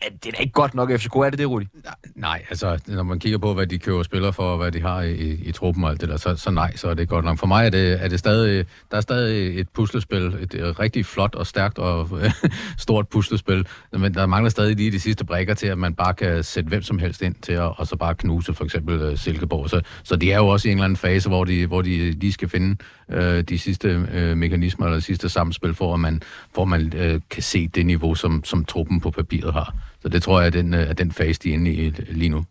[0.00, 1.66] er det er da ikke godt nok FCK, er det det, Rudi?
[2.14, 5.02] Nej, altså, når man kigger på, hvad de køber spillere for, og hvad de har
[5.02, 7.24] i, i, i truppen og alt det der, så, så nej, så er det godt
[7.24, 7.38] nok.
[7.38, 11.06] For mig er det, er det stadig, der er stadig et puslespil, et, et rigtig
[11.06, 12.08] flot og stærkt og
[12.78, 16.44] stort puslespil, men der mangler stadig lige de sidste brækker til, at man bare kan
[16.44, 19.70] sætte hvem som helst ind til at, og så bare knuse for eksempel uh, Silkeborg.
[19.70, 22.10] Så, så de er jo også i en eller anden fase, hvor de, hvor de
[22.10, 22.76] lige skal finde
[23.08, 26.22] uh, de sidste uh, mekanismer eller de sidste samspil, for at man,
[26.54, 29.74] for at man uh, kan se det niveau, som, som truppen på papiret har.
[30.02, 31.98] Så det tror jeg er den, øh, er den fase, de er inde i øh,
[32.08, 32.44] lige nu.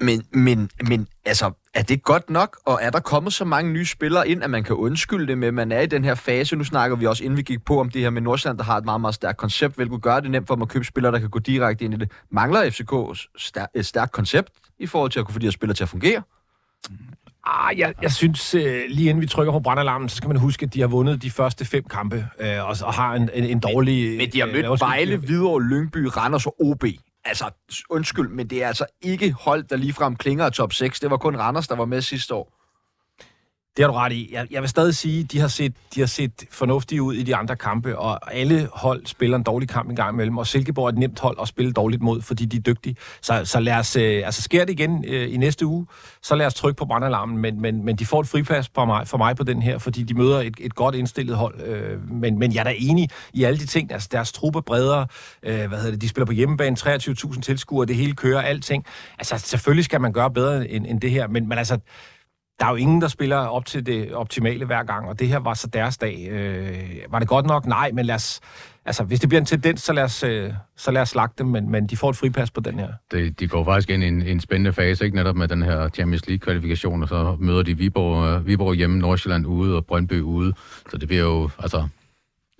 [0.00, 3.86] Men, men, men altså, er det godt nok, og er der kommet så mange nye
[3.86, 6.56] spillere ind, at man kan undskylde det med, at man er i den her fase?
[6.56, 8.76] Nu snakker vi også, inden vi gik på, om det her med Nordsjælland, der har
[8.76, 11.18] et meget, meget stærkt koncept, hvilket gør det nemt for dem at købe spillere, der
[11.18, 12.10] kan gå direkte ind i det.
[12.30, 12.92] Mangler FCK
[13.38, 15.88] stær- et stærkt koncept i forhold til at kunne få de her spillere til at
[15.88, 16.22] fungere?
[17.46, 20.66] Ah, jeg, jeg synes, øh, lige inden vi trykker på brandalarmen, så skal man huske,
[20.66, 23.60] at de har vundet de første fem kampe, øh, og, og har en, en, en
[23.60, 24.16] dårlig...
[24.16, 26.84] Men de har øh, mødt undskyld, Vejle, Hvidovre, Lyngby, Randers og OB.
[27.24, 27.44] Altså,
[27.90, 31.00] undskyld, men det er altså ikke hold, der ligefrem klinger top 6.
[31.00, 32.61] Det var kun Randers, der var med sidste år.
[33.76, 34.28] Det har du ret i.
[34.32, 37.22] Jeg, jeg vil stadig sige, at de har, set, de har set fornuftige ud i
[37.22, 40.84] de andre kampe, og alle hold spiller en dårlig kamp en gang imellem, og Silkeborg
[40.84, 42.96] er et nemt hold at spille dårligt mod, fordi de er dygtige.
[43.20, 45.86] Så, så lad os, øh, altså sker det igen øh, i næste uge,
[46.22, 49.08] så lad os trykke på brandalarmen, men, men, men de får et fripas for mig,
[49.08, 51.60] for mig på den her, fordi de møder et, et godt indstillet hold.
[51.60, 55.06] Øh, men, men jeg er da enig i alle de ting, altså deres truppe bredere,
[55.42, 58.84] øh, hvad hedder det, de spiller på hjemmebane, 23.000 tilskuere, det hele kører, alting.
[59.18, 61.78] Altså selvfølgelig skal man gøre bedre end, end det her, men, men altså
[62.60, 65.38] der er jo ingen, der spiller op til det optimale hver gang, og det her
[65.38, 66.28] var så deres dag.
[66.30, 67.66] Øh, var det godt nok?
[67.66, 68.40] Nej, men lad os,
[68.84, 71.46] altså, hvis det bliver en tendens, så lad os, øh, så lad os slagte dem,
[71.46, 72.88] men, men de får et fripas på den her.
[73.10, 75.88] Det, de går faktisk ind i en, en spændende fase, ikke netop med den her
[75.88, 80.52] Champions League-kvalifikation, og så møder de Viborg, øh, Viborg hjemme, Nordsjælland ude og Brøndby ude.
[80.90, 81.88] Så det bliver jo, altså,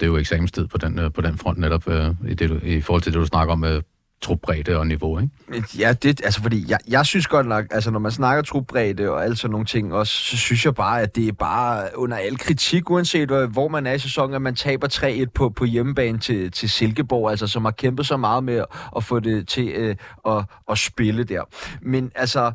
[0.00, 2.81] det er jo eksamenstid på den, øh, på den front netop, øh, i, det, i
[2.81, 3.83] forhold til det, du snakker om med
[4.22, 5.64] trupbredde og niveau, ikke?
[5.78, 9.24] Ja, det, altså fordi jeg, jeg synes godt nok, altså når man snakker trupbredde og
[9.24, 12.38] alt sådan nogle ting også, så synes jeg bare, at det er bare under al
[12.38, 16.50] kritik, uanset hvor- man er i sæsonen, at man taber 3-1 på, på hjemmebane til,
[16.50, 19.96] til Silkeborg, altså som har kæmpet så meget med at, at få det til øh,
[20.29, 21.42] at, at spille der.
[21.83, 22.52] Men altså,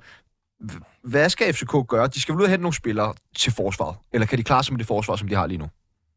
[1.04, 2.08] hvad skal FCK gøre?
[2.08, 4.74] De skal vel ud og hente nogle spillere til forsvaret, eller kan de klare sig
[4.74, 5.68] med det forsvar, som de har lige nu?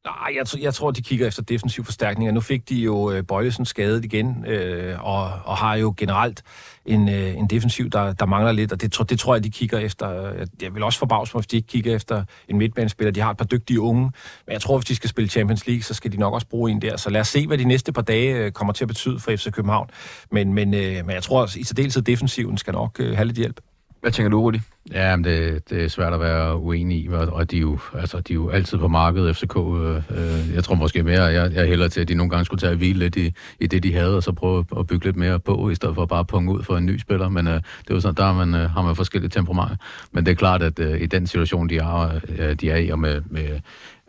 [0.05, 2.33] Nej, jeg, jeg tror, de kigger efter defensiv forstærkninger.
[2.33, 6.43] Nu fik de jo øh, Bøjlesen skadet igen, øh, og, og har jo generelt
[6.87, 9.79] en, øh, en defensiv, der, der mangler lidt, og det, det tror jeg, de kigger
[9.79, 10.33] efter.
[10.63, 13.13] Jeg vil også forbavse mig, hvis de ikke kigger efter en midtbanespiller.
[13.13, 14.03] De har et par dygtige unge,
[14.47, 16.71] men jeg tror, hvis de skal spille Champions League, så skal de nok også bruge
[16.71, 16.97] en der.
[16.97, 19.31] Så lad os se, hvad de næste par dage øh, kommer til at betyde for
[19.31, 19.91] FC København.
[20.33, 23.39] Men, men, øh, men jeg tror, at i særdeleshed defensiven skal nok øh, have lidt
[23.39, 23.61] hjælp.
[24.01, 24.59] Hvad tænker du, Rudi?
[24.93, 28.21] Ja, men det, det er svært at være uenig i, og de er jo, altså,
[28.21, 29.57] de er jo altid på markedet, FCK.
[29.57, 32.61] Øh, øh, jeg tror måske mere, jeg, jeg hælder til, at de nogle gange skulle
[32.61, 35.41] tage hvile lidt i, i det, de havde, og så prøve at bygge lidt mere
[35.41, 37.29] på, i stedet for bare at punge ud for en ny spiller.
[37.29, 39.77] Men øh, det er jo sådan, der har man, øh, har man forskellige temperamenter.
[40.13, 42.89] Men det er klart, at øh, i den situation, de er, øh, de er i,
[42.89, 43.61] og med, med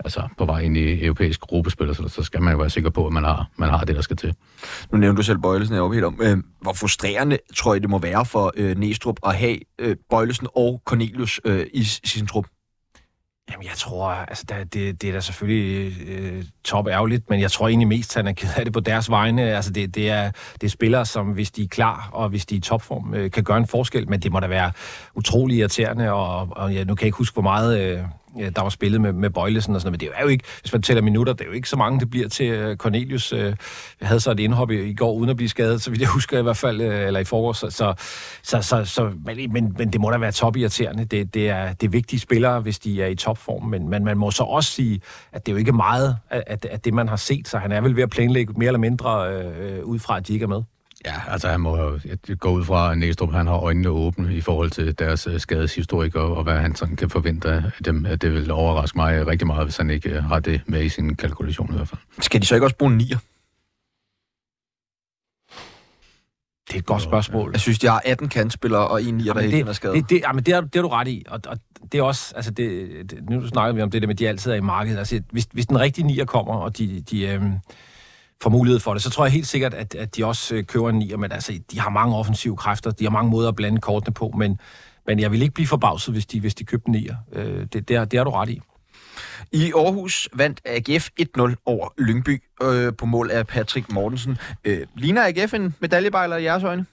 [0.05, 3.07] altså på vej ind i europæisk gruppespil, så, så skal man jo være sikker på,
[3.07, 4.33] at man har, man har det, der skal til.
[4.91, 6.19] Nu nævnte du selv Bøjlesen, jeg er helt om.
[6.21, 10.47] Øh, hvor frustrerende tror jeg, det må være for øh, Næstrup at have øh, Bøjlesen
[10.55, 12.45] og Cornelius øh, i, i sin trup?
[13.51, 17.51] Jamen, jeg tror, altså, der, det, det er da selvfølgelig øh, top ærgerligt, men jeg
[17.51, 19.41] tror egentlig mest, at han er ked af det på deres vegne.
[19.41, 22.55] Altså, det, det, er, det er spillere, som hvis de er klar, og hvis de
[22.55, 24.71] er i topform, øh, kan gøre en forskel, men det må da være
[25.15, 27.97] utrolig irriterende, og, og ja, nu kan jeg ikke huske, hvor meget...
[27.97, 28.03] Øh,
[28.55, 30.73] der var spillet med, med Bøjlesen og sådan noget, men det er jo ikke, hvis
[30.73, 33.33] man tæller minutter, det er jo ikke så mange, det bliver til øh, Cornelius.
[33.33, 33.55] Øh,
[34.01, 36.39] havde så et indhop i, i går, uden at blive skadet, så vidt jeg husker
[36.39, 37.93] i hvert fald, øh, eller i forår, så, så,
[38.43, 41.05] så, så, så men, men, men det må da være topirriterende.
[41.05, 44.17] Det, det, er, det er vigtige spillere, hvis de er i topform, men, men man
[44.17, 45.01] må så også sige,
[45.31, 47.81] at det er jo ikke meget af, af det, man har set, så han er
[47.81, 50.47] vel ved at planlægge mere eller mindre øh, øh ud fra, at de ikke er
[50.47, 50.63] med.
[51.05, 51.99] Ja, altså han må
[52.39, 56.15] gå ud fra, at Næstrup han har øjnene åbne i forhold til deres uh, skadeshistorik,
[56.15, 58.03] og, og hvad han sådan kan forvente af dem.
[58.03, 61.15] Det vil overraske mig rigtig meget, hvis han ikke uh, har det med i sin
[61.15, 62.01] kalkulation i hvert fald.
[62.19, 63.17] Skal de så ikke også bruge en nier?
[66.67, 67.49] Det er et godt spørgsmål.
[67.53, 69.95] Jeg synes, de har 18 kantspillere og en nier, der ikke er skadet.
[69.95, 71.57] Det, det, jamen, det, har, det har du ret i, og, og
[71.91, 74.29] det er også, altså det, det, nu snakker vi om det der med, at de
[74.29, 74.97] altid er i markedet.
[74.97, 77.53] Altså, hvis, hvis den rigtige nier kommer, og de, de øhm,
[78.41, 80.89] får mulighed for det, så tror jeg helt sikkert, at, at de også øh, køber
[80.89, 83.81] en nier, men altså, de har mange offensive kræfter, de har mange måder at blande
[83.81, 84.59] kortene på, men,
[85.07, 87.15] men jeg vil ikke blive forbavset, hvis de, hvis de købte en nier.
[87.33, 88.61] Øh, det, det, er, det har du ret i.
[89.51, 94.37] I Aarhus vandt AGF 1-0 over Lyngby øh, på mål af Patrick Mortensen.
[94.63, 96.85] Øh, ligner AGF en medaljebejler i jeres øjne?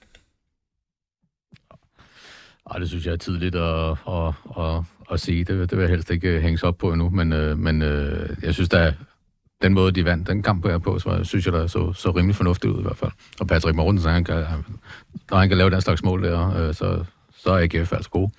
[2.71, 5.43] Ej, det synes jeg er tidligt at, at, at, at sige.
[5.43, 8.53] Det, det vil jeg helst ikke hænges op på endnu, men, øh, men øh, jeg
[8.53, 8.93] synes, der
[9.61, 12.35] den måde, de vandt den kamp her på, så synes jeg, der så, så rimelig
[12.35, 13.11] fornuftigt ud i hvert fald.
[13.39, 14.45] Og Patrick Mortensen, han kan,
[15.31, 17.03] når han kan lave den slags mål der, øh, så,
[17.37, 18.31] så er AGF altså gode.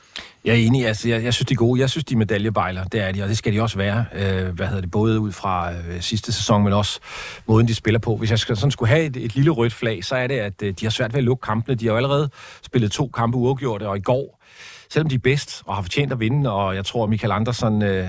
[0.44, 1.80] Jeg er enig, altså, jeg, jeg synes, de er gode.
[1.80, 4.04] Jeg synes, de er medaljebejler, det er de, og det skal de også være.
[4.14, 7.00] Øh, hvad hedder det, både ud fra øh, sidste sæson, men også
[7.46, 8.16] måden, de spiller på.
[8.16, 10.62] Hvis jeg skal, sådan skulle have et, et lille rødt flag, så er det, at
[10.62, 11.74] øh, de har svært ved at lukke kampene.
[11.74, 12.30] De har jo allerede
[12.62, 14.42] spillet to kampe uafgjorte, og i går,
[14.90, 17.82] selvom de er bedst og har fortjent at vinde, og jeg tror, Michael Andersen...
[17.82, 18.08] Øh,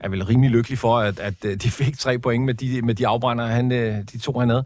[0.00, 2.94] er vel rimelig lykkelig for, at, at øh, de fik tre point med de, med
[2.94, 4.64] de afbrænder, han, øh, de to han havde.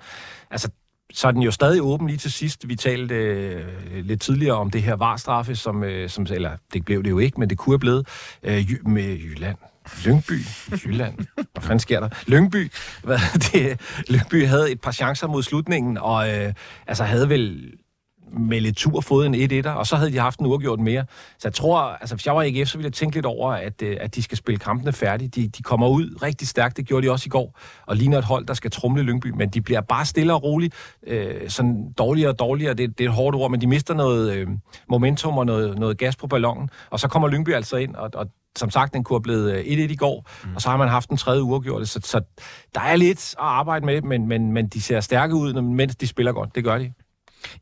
[0.50, 0.70] Altså,
[1.12, 2.68] så er den jo stadig åben lige til sidst.
[2.68, 3.64] Vi talte øh,
[4.04, 7.40] lidt tidligere om det her varstraffe, som, øh, som, eller det blev det jo ikke,
[7.40, 8.08] men det kunne have blevet
[8.42, 9.56] øh, med Jylland.
[10.04, 10.40] Lyngby,
[10.84, 11.14] Jylland.
[11.34, 12.08] Hvad fanden sker der?
[12.26, 12.72] Lyngby,
[13.02, 13.18] hvad,
[13.52, 16.52] det, Lyngby havde et par chancer mod slutningen, og øh,
[16.86, 17.72] altså havde vel
[18.32, 21.04] med lidt tur fået en 1 1 og så havde de haft en uafgjort mere.
[21.38, 23.82] Så jeg tror, altså hvis jeg var AGF, så ville jeg tænke lidt over, at,
[23.82, 25.28] øh, at de skal spille kampene færdige.
[25.28, 28.24] De, de kommer ud rigtig stærkt, det gjorde de også i går, og ligner et
[28.24, 30.74] hold, der skal trumle Lyngby, men de bliver bare stille og roligt,
[31.06, 34.34] øh, sådan dårligere og dårligere, det, det er et hårdt ord, men de mister noget
[34.36, 34.46] øh,
[34.88, 38.26] momentum og noget, noget gas på ballonen, og så kommer Lyngby altså ind, og, og
[38.56, 40.54] som sagt, den kunne have blevet 1-1 øh, i går, mm.
[40.54, 42.20] og så har man haft en tredje uafgjort, så, så
[42.74, 46.06] der er lidt at arbejde med, men, men, men de ser stærke ud, mens de
[46.06, 46.54] spiller godt.
[46.54, 46.92] Det gør de.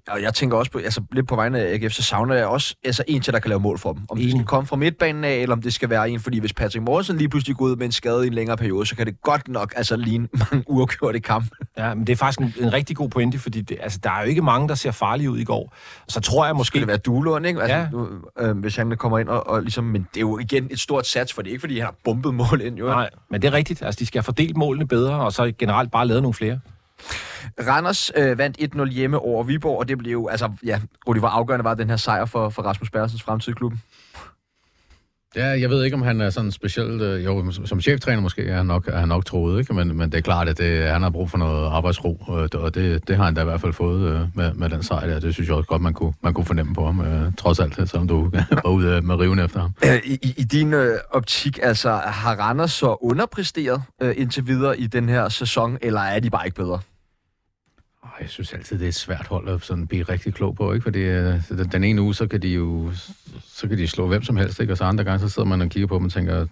[0.08, 2.74] Og jeg tænker også på, altså lidt på vegne af AGF, så savner jeg også
[2.84, 4.02] altså, en til, der kan lave mål for dem.
[4.08, 6.52] Om det skal komme fra midtbanen af, eller om det skal være en, fordi hvis
[6.52, 9.06] Patrick Morrison lige pludselig går ud med en skade i en længere periode, så kan
[9.06, 11.48] det godt nok altså ligne mange uafgjorte kampe.
[11.78, 14.22] Ja, men det er faktisk en, en rigtig god pointe, fordi det, altså, der er
[14.22, 15.74] jo ikke mange, der ser farlige ud i går.
[16.08, 16.66] Så tror jeg måske...
[16.66, 17.62] Skal det være Duelund, ikke?
[17.62, 17.88] Altså, ja.
[17.90, 18.08] nu,
[18.38, 19.84] øh, hvis han kommer ind og, og ligesom...
[19.84, 21.94] Men det er jo igen et stort sats, for det er ikke, fordi han har
[22.04, 22.86] bumpet mål ind, jo.
[22.86, 23.82] Nej, men det er rigtigt.
[23.82, 26.60] Altså, de skal have fordelt målene bedre, og så generelt bare lavet nogle flere.
[27.66, 31.28] Randers øh, vandt 1-0 hjemme over Viborg, og det blev jo, altså, ja, Rudi, hvor
[31.28, 33.82] afgørende var den her sejr for, for Rasmus Bergsens fremtid i klubben?
[35.36, 37.02] Ja, jeg ved ikke, om han er sådan specielt...
[37.02, 39.74] Øh, jo, som cheftræner måske er han nok, er han nok troet, ikke?
[39.74, 42.14] Men, men det er klart, at det, han har brug for noget arbejdsro,
[42.54, 45.06] og det, det har han da i hvert fald fået øh, med, med den sejr
[45.06, 45.20] der.
[45.20, 47.90] Det synes jeg også godt, man kunne, man kunne fornemme på ham, øh, trods alt,
[47.90, 48.30] selvom du
[48.64, 49.74] var ude med riven efter ham.
[50.04, 54.86] I, i, i din øh, optik, altså, har Randers så underpresteret øh, indtil videre i
[54.86, 56.80] den her sæson, eller er de bare ikke bedre?
[58.20, 60.84] Jeg synes altid, det er et svært hold at sådan blive rigtig klog på, ikke?
[60.84, 61.42] Fordi øh,
[61.72, 62.92] den ene uge, så kan de jo
[63.44, 64.72] så kan de slå hvem som helst, ikke?
[64.72, 66.46] Og så andre gange, så sidder man og kigger på dem og tænker,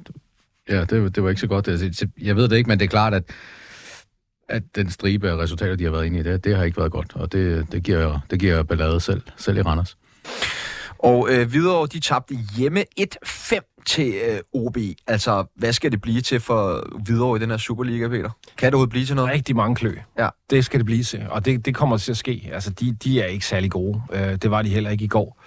[0.69, 1.69] Ja, det, det var ikke så godt.
[1.69, 3.25] Altså, jeg ved det ikke, men det er klart, at,
[4.49, 6.93] at den stribe af resultater, de har været inde i, det, det har ikke været
[6.93, 9.97] godt, og det, det, giver, det giver ballade selv, selv i Randers.
[10.99, 14.77] Og øh, videre de tabte hjemme 1-5 til øh, OB.
[15.07, 18.31] Altså, hvad skal det blive til for videre i den her Superliga, Peter?
[18.57, 19.31] Kan det overhovedet blive til noget?
[19.31, 19.95] Rigtig mange klø.
[20.19, 20.29] Ja.
[20.51, 22.51] Det skal det blive til, og det, det kommer til at ske.
[22.53, 24.03] Altså, de, de er ikke særlig gode.
[24.13, 25.43] Øh, det var de heller ikke i går.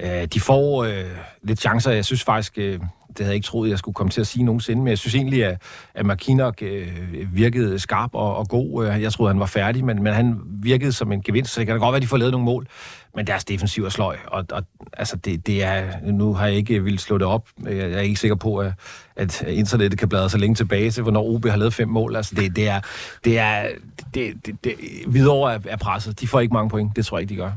[0.00, 1.04] Øh, de får øh,
[1.42, 1.90] lidt chancer.
[1.90, 4.44] Jeg synes faktisk, øh, det havde jeg ikke troet, jeg skulle komme til at sige
[4.44, 5.62] nogensinde, men jeg synes egentlig, at,
[5.94, 6.88] at McKinnock øh,
[7.32, 8.86] virkede skarp og, og god.
[8.86, 11.66] Øh, jeg troede, han var færdig, men, men han virkede som en gevinst, så det
[11.66, 12.66] kan da godt være, at de får lavet nogle mål.
[13.14, 16.84] Men deres defensiv er sløj, og, og altså det, det er, nu har jeg ikke
[16.84, 17.48] vil slå det op.
[17.64, 18.72] Jeg er ikke sikker på, at,
[19.16, 22.16] at internettet kan bladre så længe tilbage til, hvornår OB har lavet fem mål.
[22.16, 22.80] Altså det, det er,
[23.24, 23.68] det er,
[24.14, 24.74] det, det, det,
[25.06, 26.20] videre er, er presset.
[26.20, 27.52] De får ikke mange point, det tror jeg ikke, de gør.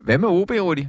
[0.00, 0.86] Hvad med OB, Rudi?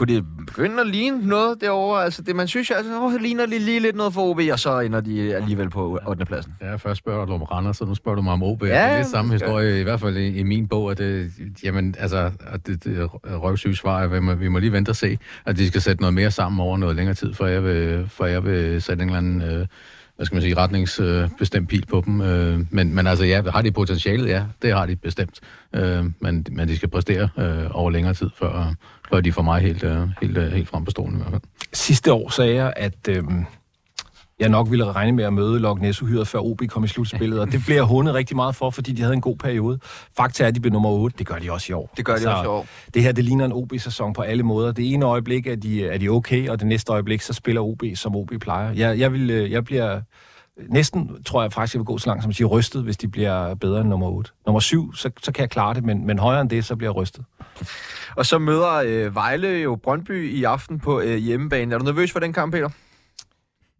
[0.00, 2.04] Kunne det begynde at ligne noget derovre?
[2.04, 4.58] Altså, det, man synes, altså, åh, det ligner lige, lige lidt noget for OB, og
[4.58, 6.24] så ender de alligevel på 8.
[6.24, 6.52] pladsen.
[6.60, 8.62] Ja, først spørger du om Randers, så nu spørger du mig om OB.
[8.62, 11.32] Ja, det er lidt samme historie, i hvert fald i, i min bog, at det,
[11.64, 14.90] jamen, altså, at det, det røvsyge svar er, at vi må, vi må lige vente
[14.90, 17.64] og se, at de skal sætte noget mere sammen over noget længere tid, for jeg
[17.64, 19.42] vil, for jeg vil sætte en eller anden...
[19.42, 19.66] Øh,
[20.20, 22.20] hvad skal man sige, retningsbestemt øh, pil på dem.
[22.20, 24.28] Øh, men, men altså, ja, har de potentialet?
[24.28, 25.40] Ja, det har de bestemt.
[25.74, 28.74] Øh, men, men de skal præstere øh, over længere tid, før,
[29.10, 31.42] før de får mig helt, øh, helt, øh, helt frem på stolen i hvert fald.
[31.72, 33.24] Sidste år sagde jeg, at øh,
[34.40, 37.40] jeg nok ville regne med at møde Loch Ness uhyret, før OB kom i slutspillet,
[37.40, 39.78] og det blev jeg hundet rigtig meget for, fordi de havde en god periode.
[40.16, 41.18] Fakta er, at de blev nummer 8.
[41.18, 41.92] Det gør de også i år.
[41.96, 42.66] Det gør de altså, også i år.
[42.94, 44.72] Det her, det ligner en OB-sæson på alle måder.
[44.72, 47.82] Det ene øjeblik er de, er de okay, og det næste øjeblik, så spiller OB,
[47.94, 48.72] som OB plejer.
[48.72, 50.00] Jeg, jeg, vil, jeg bliver
[50.68, 53.08] næsten, tror jeg faktisk, jeg vil gå så langt som at sige rystet, hvis de
[53.08, 54.30] bliver bedre end nummer 8.
[54.46, 56.90] Nummer 7, så, så kan jeg klare det, men, men højere end det, så bliver
[56.90, 57.24] jeg rystet.
[58.16, 61.74] Og så møder øh, Vejle jo Brøndby i aften på øh, hjemmebane.
[61.74, 62.68] Er du nervøs for den kamp, Peter?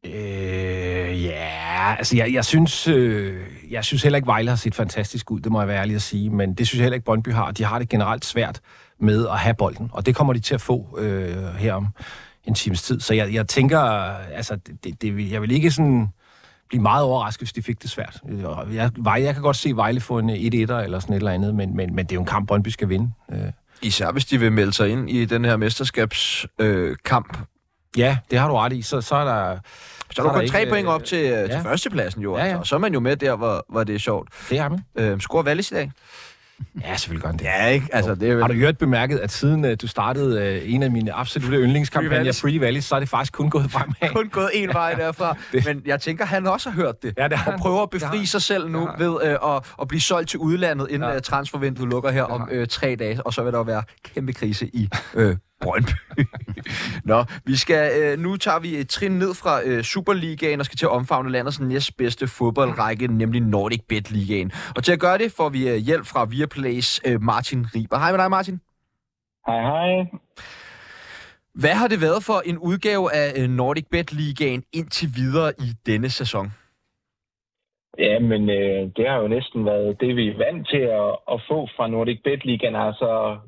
[0.05, 3.41] Øh, ja, altså jeg, jeg synes, øh,
[3.71, 6.03] jeg synes heller ikke, Vejle har set fantastisk ud, det må jeg være ærlig at
[6.03, 7.51] sige, men det synes jeg heller ikke, Brøndby har.
[7.51, 8.61] De har det generelt svært
[9.01, 11.87] med at have bolden, og det kommer de til at få øh, her om
[12.45, 13.01] en times tid.
[13.01, 13.81] Så jeg, jeg tænker,
[14.35, 16.09] altså, det, det, jeg vil ikke sådan
[16.69, 18.21] blive meget overrasket, hvis de fik det svært.
[18.29, 21.55] Øh, jeg, jeg kan godt se Vejle få en 1-1'er eller sådan et eller andet,
[21.55, 23.11] men, men, men det er jo en kamp, Brøndby skal vinde.
[23.33, 23.39] Øh.
[23.83, 27.39] Især hvis de vil melde sig ind i den her mesterskabskamp.
[27.39, 27.45] Øh,
[27.97, 28.83] ja, det har du ret i.
[28.83, 29.59] Så, så er der...
[30.11, 31.47] Så er du kun tre point op til, ja.
[31.47, 32.49] til førstepladsen jo, ja, ja.
[32.49, 32.59] Altså.
[32.59, 34.29] og så er man jo med der, hvor, hvor det er sjovt.
[34.51, 34.81] Det er man.
[34.97, 35.91] Øh, score Wallis i dag?
[36.81, 37.45] Ja, selvfølgelig gør han det.
[37.45, 37.87] Ja, ikke?
[37.93, 38.43] Altså, det er vel...
[38.43, 42.33] Har du hørt bemærket, at siden uh, du startede uh, en af mine absolutte yndlingskampagner,
[42.33, 44.15] Free Valley, så er det faktisk kun gået fremad.
[44.15, 45.37] kun gået en vej derfra.
[45.53, 45.67] det...
[45.67, 47.15] Men jeg tænker, han også har hørt det.
[47.19, 50.01] Ja, det har og prøver at befri sig selv nu ved uh, at, at blive
[50.01, 51.19] solgt til udlandet, inden ja.
[51.19, 53.27] transfervinduet lukker her om uh, tre dage.
[53.27, 53.83] Og så vil der være
[54.15, 55.93] kæmpe krise i uh, Brøndby.
[57.05, 60.77] Nå, vi skal, øh, nu tager vi et trin ned fra øh, Superligaen og skal
[60.77, 64.53] til at omfavne landets næstbedste fodboldrække, nemlig Nordic Bet Ligaen.
[64.77, 67.99] Og til at gøre det får vi øh, hjælp fra Viaplays øh, Martin Riber.
[67.99, 68.61] Hej med dig, Martin.
[69.47, 70.07] Hej, hej.
[71.55, 75.69] Hvad har det været for en udgave af øh, Nordic Bet Ligaen indtil videre i
[75.87, 76.47] denne sæson?
[77.99, 81.39] Ja, men øh, det har jo næsten været det, vi er vant til at, at
[81.49, 82.77] få fra Nordic Bet Ligaen.
[82.77, 83.39] Altså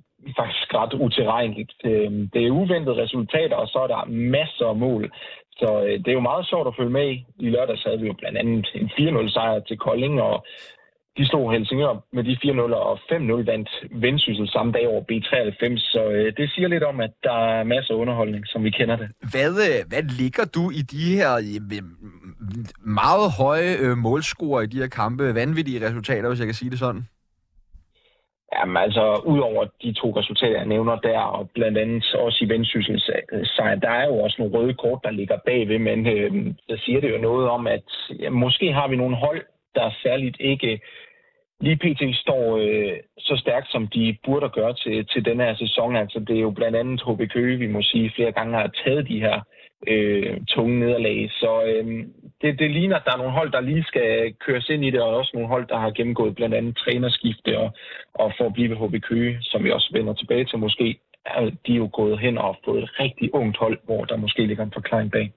[0.40, 1.72] faktisk ret utilregneligt.
[1.84, 5.12] Øhm, det er uventede resultater, og så er der masser af mål.
[5.60, 7.26] Så øh, det er jo meget sjovt at følge med i.
[7.38, 10.46] I lørdags havde vi jo blandt andet en 4-0 sejr til Kolding, og
[11.18, 13.70] de slog Helsingør med de 4-0 og 5-0 vandt
[14.02, 15.78] Vendsyssel samme dag over B93.
[15.92, 18.96] Så øh, det siger lidt om, at der er masser af underholdning, som vi kender
[18.96, 19.08] det.
[19.32, 21.32] Hvad, øh, hvad ligger du i de her
[23.00, 25.34] meget høje øh, målscorer i de her kampe?
[25.34, 27.06] Vanvittige resultater, hvis jeg kan sige det sådan?
[28.58, 33.10] Jamen altså, udover de to resultater, jeg nævner der, og blandt andet også i Vendsyssels
[33.56, 37.00] sejr, der er jo også nogle røde kort, der ligger bagved, men øh, der siger
[37.00, 37.88] det jo noget om, at
[38.20, 39.42] ja, måske har vi nogle hold,
[39.74, 40.80] der særligt ikke
[41.60, 42.16] lige pt.
[42.16, 45.96] står øh, så stærkt, som de burde gøre til, til denne her sæson.
[45.96, 49.08] Altså, det er jo blandt andet HB Køge, vi må sige, flere gange har taget
[49.08, 51.30] de her øh, Øh, tunge nederlag.
[51.30, 51.86] Så øh,
[52.42, 55.00] det, det ligner, at der er nogle hold, der lige skal køres ind i det,
[55.00, 57.68] og også nogle hold, der har gennemgået blandt andet trænerskifte, og,
[58.14, 61.50] og for at blive ved HB Køge, som vi også vender tilbage til måske, er
[61.66, 64.64] de er jo gået hen og fået et rigtig ungt hold, hvor der måske ligger
[64.64, 65.32] en forklaring bag.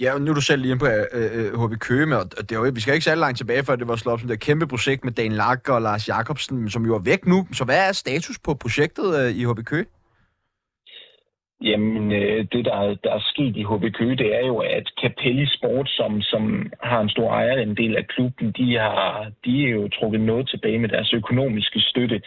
[0.00, 2.52] Ja, nu er du selv lige inde på øh, øh HB Køge, med, og det
[2.52, 4.40] er jo, vi skal ikke særlig langt tilbage, før det var slået op som det
[4.40, 7.46] kæmpe projekt med Dan Lager og Lars Jakobsen, som jo er væk nu.
[7.52, 9.84] Så hvad er status på projektet øh, i HB Køge?
[11.60, 15.46] Jamen, øh, det der, der er sket i HB Køge, det er jo, at Capelli
[15.46, 19.70] Sport, som, som har en stor ejer, en del af klubben, de, har, de er
[19.70, 22.22] jo trukket noget tilbage med deres økonomiske støtte.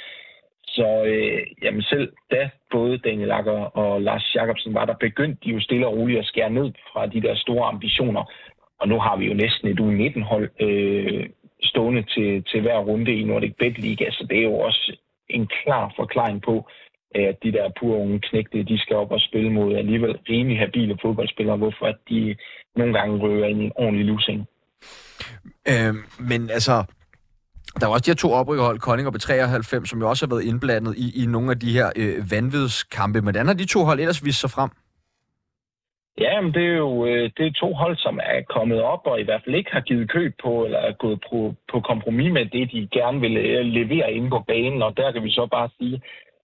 [0.68, 5.50] Så øh, jamen selv da både Daniel Akker og Lars Jakobsen var der, begyndte de
[5.50, 8.32] jo stille og roligt at skære ned fra de der store ambitioner.
[8.80, 11.30] Og nu har vi jo næsten et U19-hold øh,
[11.64, 14.12] stående til, til hver runde i Nordic Bet League.
[14.12, 14.98] så det er jo også
[15.30, 16.70] en klar forklaring på,
[17.16, 20.97] at de der pure unge knægte, de skal op og spille mod alligevel rimelig habile
[21.01, 22.36] fodboldspillere, hvorfor at de
[22.76, 24.47] nogle gange røver ind i en ordentlig losing.
[25.68, 26.84] Øh, men altså,
[27.80, 30.45] der er også de her to oprykkerhold, Kolding og B93, som jo også har været
[30.45, 33.20] indblandet i, i nogle af de her øh, vanvidskampe.
[33.22, 34.70] Hvordan har de to hold ellers vist sig frem?
[36.20, 39.20] Ja, men det er jo øh, det er to hold, som er kommet op og
[39.20, 42.45] i hvert fald ikke har givet køb på eller er gået på, på kompromis med
[42.45, 44.82] det, de gerne vil øh, levere inde på banen.
[44.84, 46.01] Og der kan vi så bare sige,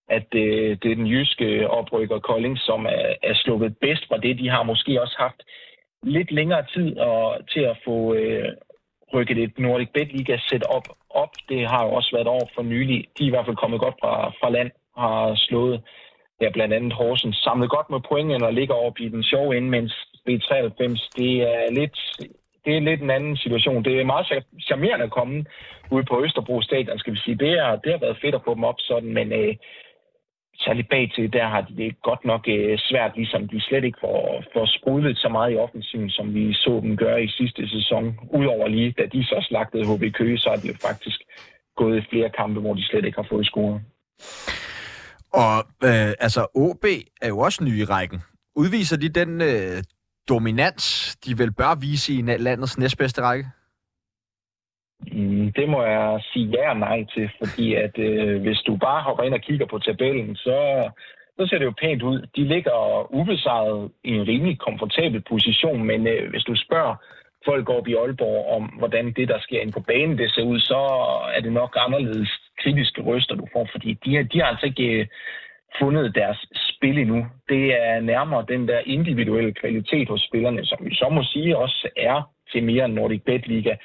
[0.10, 4.40] at det, det er den jyske oprykker Kolding, som er, er sluppet bedst fra det.
[4.40, 5.42] De har måske også haft
[6.04, 8.50] lidt længere tid og, til at få øh,
[9.14, 11.30] rykket et Nordic Bet Liga set op, op.
[11.50, 13.06] Det har jo også været over for nylig.
[13.18, 15.82] De er i hvert fald kommet godt fra, fra land, har slået
[16.42, 19.70] ja, blandt andet Horsens, samlet godt med pointen og ligger over i den sjove ende,
[19.70, 19.94] mens
[20.30, 21.98] B93, det er lidt,
[22.66, 23.84] det er lidt en anden situation.
[23.84, 25.46] Det er meget charmerende at komme
[25.92, 27.38] ude på Østerbro Stadion, skal vi sige.
[27.38, 29.56] Det, er, det har været fedt at få dem op sådan, men øh,
[30.60, 33.98] særligt bag til, der har de det godt nok øh, svært, ligesom de slet ikke
[34.02, 38.20] får, får sprudlet så meget i offensiven, som vi så dem gøre i sidste sæson.
[38.34, 41.20] Udover lige, da de så slagtede HB Køge, så er det faktisk
[41.78, 43.82] gået flere kampe, hvor de slet ikke har fået scoret.
[45.34, 46.86] Og øh, altså, OB
[47.22, 48.20] er jo også ny i rækken.
[48.56, 49.84] Udviser de den øh,
[50.30, 53.46] dominans, de vel bør vise i landets næstbedste række?
[55.12, 59.02] Mm, det må jeg sige ja og nej til, fordi at øh, hvis du bare
[59.02, 60.90] hopper ind og kigger på tabellen, så,
[61.38, 62.28] så ser det jo pænt ud.
[62.36, 66.96] De ligger ubesejret i en rimelig komfortabel position, men øh, hvis du spørger
[67.46, 70.60] folk op i Aalborg om, hvordan det, der sker ind på banen, det ser ud,
[70.60, 70.82] så
[71.36, 72.32] er det nok anderledes
[72.62, 75.08] kritiske røster, du får, fordi de, de har altså ikke øh,
[75.80, 77.26] fundet deres spil endnu.
[77.50, 81.90] Det er nærmere den der individuelle kvalitet hos spillerne, som vi så må sige også
[81.98, 83.76] er til mere Nordic Bet Liga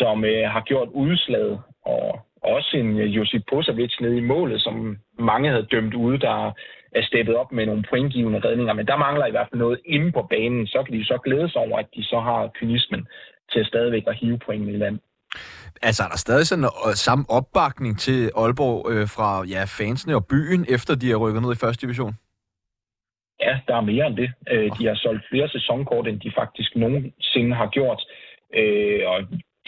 [0.00, 4.96] som øh, har gjort udslaget, og også en øh, Josip Posavic nede i målet, som
[5.18, 6.54] mange havde dømt ude, der
[6.98, 8.72] er steppet op med nogle pointgivende redninger.
[8.72, 10.66] Men der mangler i hvert fald noget inde på banen.
[10.66, 13.06] Så kan de så glæde sig over, at de så har kynismen
[13.52, 14.98] til stadigvæk at hive pointene i land.
[15.82, 20.14] Altså, er der stadig sådan en øh, samme opbakning til Aalborg øh, fra ja, fansene
[20.14, 22.14] og byen, efter de er rykket ned i første division?
[23.40, 24.30] Ja, der er mere end det.
[24.50, 28.00] Øh, de har solgt flere sæsonkort, end de faktisk nogensinde har gjort.
[28.54, 29.18] Øh, og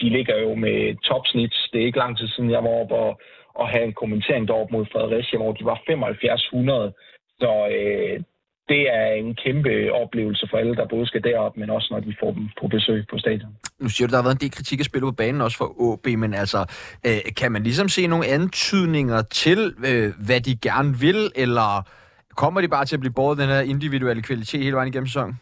[0.01, 0.77] de ligger jo med
[1.09, 1.55] topsnit.
[1.71, 3.19] Det er ikke lang tid siden, jeg var oppe og,
[3.61, 6.93] og have en kommentering deroppe mod Fredericia, hvor de var 7500.
[7.41, 8.23] Så øh,
[8.71, 12.15] det er en kæmpe oplevelse for alle, der både skal derop, men også når de
[12.21, 13.51] får dem på besøg på stadion.
[13.79, 15.93] Nu siger du, der har været en del kritik af spillet på banen, også for
[15.93, 16.59] AB, men altså,
[17.07, 21.87] øh, kan man ligesom se nogle antydninger til, øh, hvad de gerne vil, eller
[22.35, 25.39] kommer de bare til at blive båret den her individuelle kvalitet hele vejen igennem sæsonen?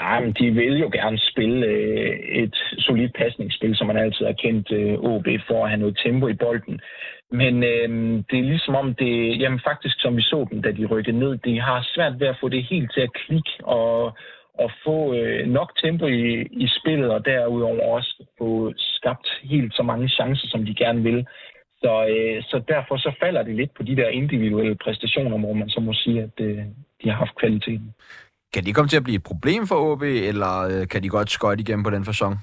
[0.00, 4.32] Ja, men de vil jo gerne spille øh, et solidt pasningsspil, som man altid har
[4.32, 6.80] kendt øh, OB for at have noget tempo i bolden.
[7.30, 7.88] Men øh,
[8.30, 11.36] det er ligesom om det, jamen faktisk som vi så dem, da de rykkede ned,
[11.36, 14.16] de har svært ved at få det helt til at klikke og,
[14.54, 19.82] og få øh, nok tempo i, i spillet, og derudover også få skabt helt så
[19.82, 21.26] mange chancer, som de gerne vil.
[21.82, 25.68] Så, øh, så derfor så falder det lidt på de der individuelle præstationer, hvor man
[25.68, 26.58] så må sige, at øh,
[27.02, 27.94] de har haft kvaliteten.
[28.54, 31.30] Kan det komme til at blive et problem for OB, eller øh, kan de godt
[31.30, 32.34] skøjte igennem på den fasong?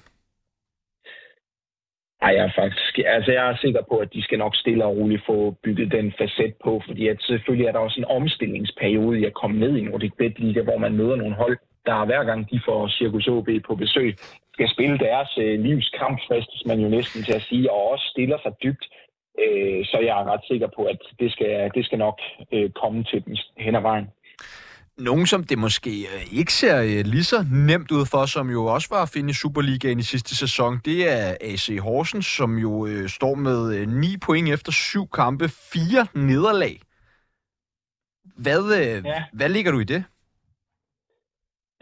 [2.22, 4.95] Nej, jeg er faktisk, altså jeg er sikker på, at de skal nok stille og
[4.97, 9.26] roligt få bygget den facet på, fordi at selvfølgelig er der også en omstillingsperiode i
[9.26, 12.51] at komme ned i Nordic Bet Liga, hvor man møder nogle hold, der hver gang
[12.51, 14.16] de får Circus OB på besøg,
[14.53, 18.05] skal spille deres øh, livs kamp, fristes man jo næsten til at sige, og også
[18.12, 18.86] stiller sig dybt.
[19.43, 22.20] Øh, så jeg er ret sikker på, at det skal, det skal nok
[22.53, 24.07] øh, komme til dem hen ad vejen.
[24.99, 27.37] Nogen, som det måske øh, ikke ser øh, lige så
[27.67, 30.99] nemt ud for, som jo også var at finde i Superligaen i sidste sæson, det
[31.17, 36.03] er AC Horsens, som jo øh, står med øh, 9 point efter syv kampe, fire
[36.29, 36.75] nederlag.
[38.45, 39.23] Hvad, øh, ja.
[39.33, 40.03] hvad ligger du i det?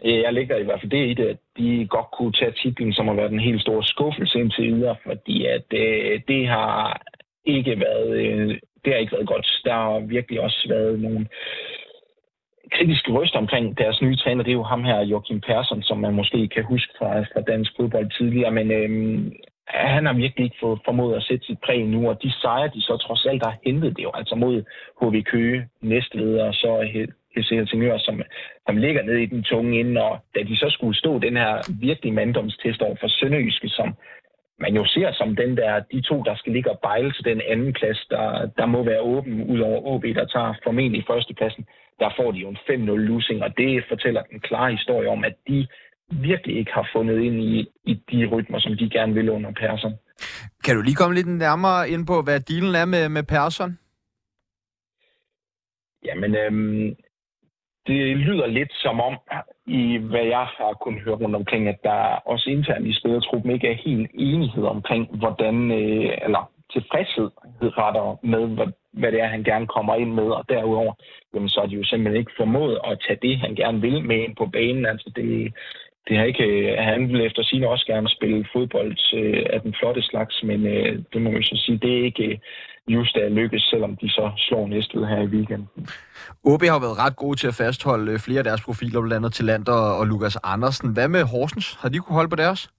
[0.04, 3.08] Jeg ligger i hvert fald det i det, at de godt kunne tage titlen, som
[3.08, 7.02] har været en helt stor skuffelse indtil videre, fordi at øh, det har
[7.44, 8.48] ikke været, øh,
[8.84, 9.46] det har ikke været godt.
[9.64, 11.26] Der har virkelig også været nogle
[12.72, 16.14] kritiske røster omkring deres nye træner, det er jo ham her, Joachim Persson, som man
[16.14, 19.32] måske kan huske fra, fra dansk fodbold tidligere, men øhm,
[19.68, 22.82] han har virkelig ikke fået formået at sætte sit præg nu, og de sejre, de
[22.82, 24.62] så trods alt har hentet, det jo altså mod
[25.02, 26.88] HV Køge, næstleder, og så
[27.36, 28.22] FC Helsingør, som,
[28.66, 31.52] som ligger nede i den tunge ende, og da de så skulle stå den her
[31.80, 33.94] virkelig manddomstest over for Sønderjyske, som
[34.60, 37.40] man jo ser som den der, de to, der skal ligge og bejle til den
[37.48, 41.66] anden plads, der, der må være åben ud over OB, der tager formentlig førstepladsen
[42.00, 45.34] der får de jo en 5-0 losing, og det fortæller en klar historie om, at
[45.48, 45.66] de
[46.10, 49.92] virkelig ikke har fundet ind i, i de rytmer, som de gerne vil under Persson.
[50.64, 53.78] Kan du lige komme lidt nærmere ind på, hvad dealen er med, med Persson?
[56.04, 56.96] Jamen, øhm,
[57.86, 59.14] det lyder lidt som om,
[59.66, 62.00] i hvad jeg har kunnet høre rundt omkring, at der
[62.32, 67.28] også internt i spillertruppen ikke er helt enighed omkring, hvordan, øh, eller tilfredshed
[67.80, 70.92] retter med, hvad, hvad det er, han gerne kommer ind med, og derudover,
[71.34, 74.16] jamen, så er de jo simpelthen ikke formået at tage det, han gerne vil med
[74.16, 74.86] ind på banen.
[74.86, 75.54] Altså, det,
[76.08, 80.02] det har ikke, han vil efter sine også gerne spille fodbold øh, af den flotte
[80.02, 82.38] slags, men øh, det må man så sige, det er ikke øh,
[82.88, 85.68] just der lykkes, selvom de så slår næstved her i weekenden.
[86.44, 89.32] OB har været ret gode til at fastholde øh, flere af deres profiler, blandt andet
[89.32, 90.92] til og Lukas Andersen.
[90.92, 91.74] Hvad med Horsens?
[91.80, 92.70] Har de kunne holde på deres?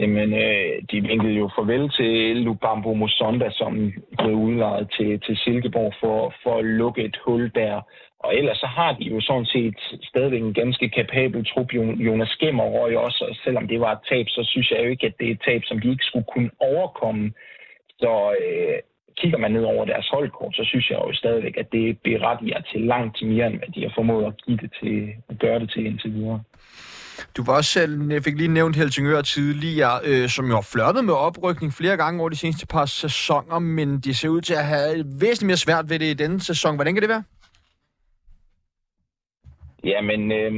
[0.00, 5.92] Jamen, øh, de vinkede jo farvel til Lubambo Musonda, som blev udlejet til, til Silkeborg
[6.00, 7.80] for, for at lukke et hul der.
[8.18, 11.72] Og ellers så har de jo sådan set stadigvæk en ganske kapabel trup.
[12.06, 15.06] Jonas Gemmer røg også, og selvom det var et tab, så synes jeg jo ikke,
[15.06, 17.32] at det er et tab, som de ikke skulle kunne overkomme.
[17.98, 18.78] Så øh,
[19.16, 22.80] kigger man ned over deres holdkort, så synes jeg jo stadigvæk, at det berettiger til
[22.80, 25.86] langt mere, end hvad de har formået at give det til, at gøre det til
[25.86, 26.40] indtil videre.
[27.36, 31.04] Du var også selv, jeg fik lige nævnt Helsingør tidligere, øh, som jo har flørtet
[31.04, 34.64] med oprykning flere gange over de seneste par sæsoner, men de ser ud til at
[34.64, 36.74] have væsentligt mere svært ved det i denne sæson.
[36.74, 37.24] Hvordan kan det være?
[39.84, 40.52] Jamen, øh,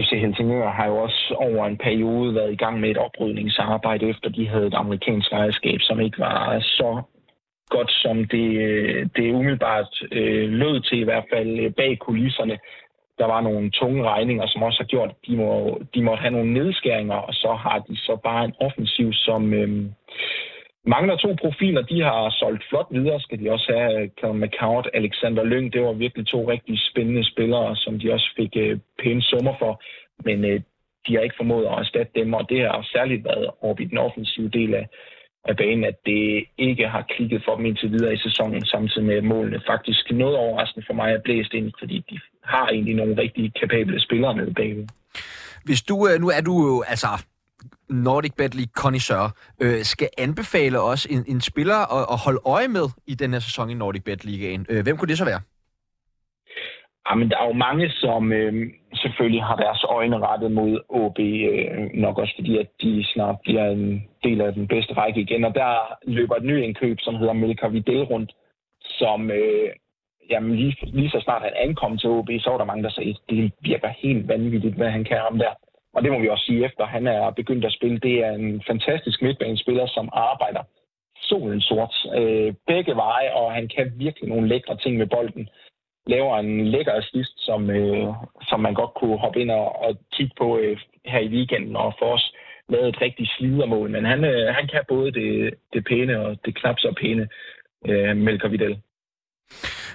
[0.00, 4.28] FC Helsingør har jo også over en periode været i gang med et oprydningsarbejde, efter
[4.28, 7.02] de havde et amerikansk ejerskab, som ikke var så
[7.68, 12.58] godt, som det, øh, det umiddelbart øh, lød til, i hvert fald øh, bag kulisserne.
[13.18, 16.30] Der var nogle tunge regninger, som også har gjort, at de, må, de måtte have
[16.30, 19.84] nogle nedskæringer, og så har de så bare en offensiv, som, øh,
[20.86, 21.82] mangler to profiler.
[21.82, 23.20] De har solgt flot videre.
[23.20, 25.72] Skal de også have øh, Callum McCourt, Alexander Lyng.
[25.72, 29.82] Det var virkelig to rigtig spændende spillere, som de også fik øh, pæne summer for.
[30.24, 30.60] Men øh,
[31.06, 33.98] de har ikke formået at erstatte dem, og det har særligt været over i den
[33.98, 34.86] offensive del af,
[35.44, 39.22] af banen, at det ikke har klikket for dem indtil videre i sæsonen, samtidig med
[39.22, 43.52] målene faktisk noget overraskende for mig at blæst ind, fordi de har egentlig nogle rigtig
[43.60, 44.86] kapable spillere nede bagved.
[45.64, 47.08] Hvis du, øh, nu er du jo, altså,
[47.88, 49.24] Nordic Bet League connoisseur
[49.62, 53.40] øh, skal anbefale os en, en spiller at, at holde øje med i den her
[53.40, 54.66] sæson i Nordic Bet Ligaen.
[54.68, 55.40] Øh, hvem kunne det så være?
[57.10, 61.90] Jamen, der er jo mange, som øh, selvfølgelig har deres øjne rettet mod OB, øh,
[61.94, 65.44] nok også fordi, at de snart bliver en del af den bedste række igen.
[65.44, 65.72] Og der
[66.06, 68.32] løber et ny indkøb, som hedder Melker Videl rundt,
[68.82, 69.68] som øh,
[70.30, 73.16] jamen, lige, lige så snart han ankom til OB, så var der mange, der sagde,
[73.28, 75.52] det virker helt vanvittigt, hvad han kan om der.
[75.94, 77.98] Og det må vi også sige, efter han er begyndt at spille.
[77.98, 80.62] Det er en fantastisk midtbanespiller, som arbejder
[81.20, 85.48] solen sort øh, begge veje, og han kan virkelig nogle lækre ting med bolden.
[86.06, 88.08] Laver en lækker assist, som, øh,
[88.48, 91.94] som man godt kunne hoppe ind og, og kigge på øh, her i weekenden, og
[91.98, 92.34] for os
[92.68, 93.90] lavet et rigtigt slidermål.
[93.90, 97.28] Men han, øh, han kan både det, det pæne og det knap så pæne
[97.88, 98.78] øh, Melker Vidal.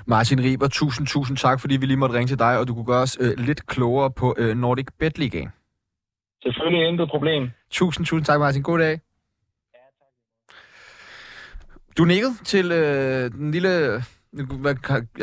[0.06, 2.86] Martin Riber, tusind, tusind tak, fordi vi lige måtte ringe til dig, og du kunne
[2.86, 5.50] gøre os øh, lidt klogere på øh, Nordic Bet Ligaen.
[6.44, 7.50] Selvfølgelig intet problem.
[7.72, 8.62] Tusind, tusind tak, Martin.
[8.64, 9.00] God dag.
[11.98, 14.04] Du nikkede til øh, den lille...
[14.34, 14.44] Jeg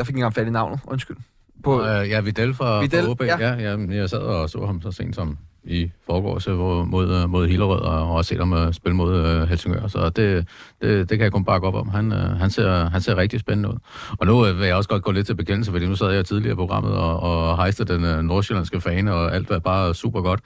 [0.07, 1.17] fik ikke engang fat i navnet, undskyld.
[1.65, 3.23] På, øh, ja, Vidal fra, Vidal, fra OB.
[3.23, 3.39] ja.
[3.39, 6.59] Ja, ja, jeg sad og så ham så sent som i forgårs øh,
[6.89, 9.87] mod, øh, mod Hillerød, og også set ham øh, spille mod uh, Helsingør.
[9.87, 10.49] Så det,
[10.83, 11.89] det, det kan jeg kun bakke op om.
[11.89, 13.75] Han, uh, han, ser, han ser rigtig spændende ud.
[14.19, 16.25] Og nu uh, vil jeg også godt gå lidt til bekendelse, fordi nu sad jeg
[16.25, 20.21] tidligere i programmet og, og hejste den uh, nordsjællandske fane, og alt var bare super
[20.21, 20.41] godt.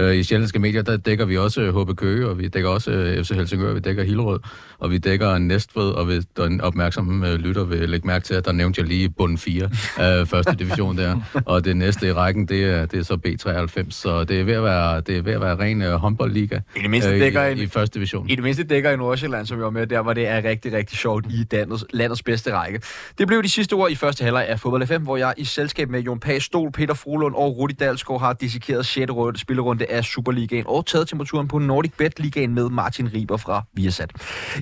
[0.00, 3.24] Uh, I sjællandske medier, der dækker vi også HB Køge, og vi dækker også uh,
[3.24, 4.40] FC Helsingør, vi dækker Hillerød,
[4.78, 8.44] og vi dækker Næstved, og hvis den opmærksomme uh, lytter vil lægge mærke til, at
[8.44, 12.12] der nævnte jeg lige bund 4 af uh, første division der, og det næste i
[12.12, 15.22] rækken, det er, det er så B93, så det er ved at være, det er
[15.22, 18.28] ved at være ren uh, håndboldliga I det mindste dækker i, en, i første division.
[18.28, 20.72] I det mindste dækker i Nordsjælland, som vi var med der, hvor det er rigtig,
[20.72, 22.80] rigtig sjovt i landets, landets bedste række.
[23.18, 25.90] Det blev de sidste ord i første halvleg af Fodbold FM, hvor jeg i selskab
[25.90, 29.12] med Jon Pag Stol, Peter Frolund og Rudi Dalsgaard har dissekeret 6.
[29.12, 33.62] Runde, spillerunde af Superligaen og taget temperaturen på Nordic Bet Ligaen med Martin Riber fra
[33.74, 34.10] Viasat.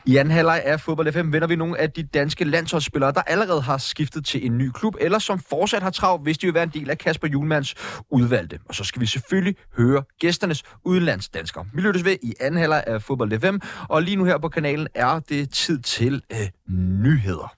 [0.06, 3.60] I anden halvleg af Fodbold FM vender vi nogle af de danske landsholdsspillere, der allerede
[3.60, 6.62] har skiftet til en ny klub, eller som fortsat har travlt, hvis de vil være
[6.62, 7.74] en del af Kasper Julmans
[8.10, 8.58] udvalgte.
[8.68, 11.66] Og så skal vi selvfølgelig høre høre gæsternes udlandsdanskere.
[11.74, 13.56] Vi lyttes ved i anden halvleg af Fodbold FM,
[13.88, 16.48] og lige nu her på kanalen er det tid til øh,
[17.04, 17.54] nyheder.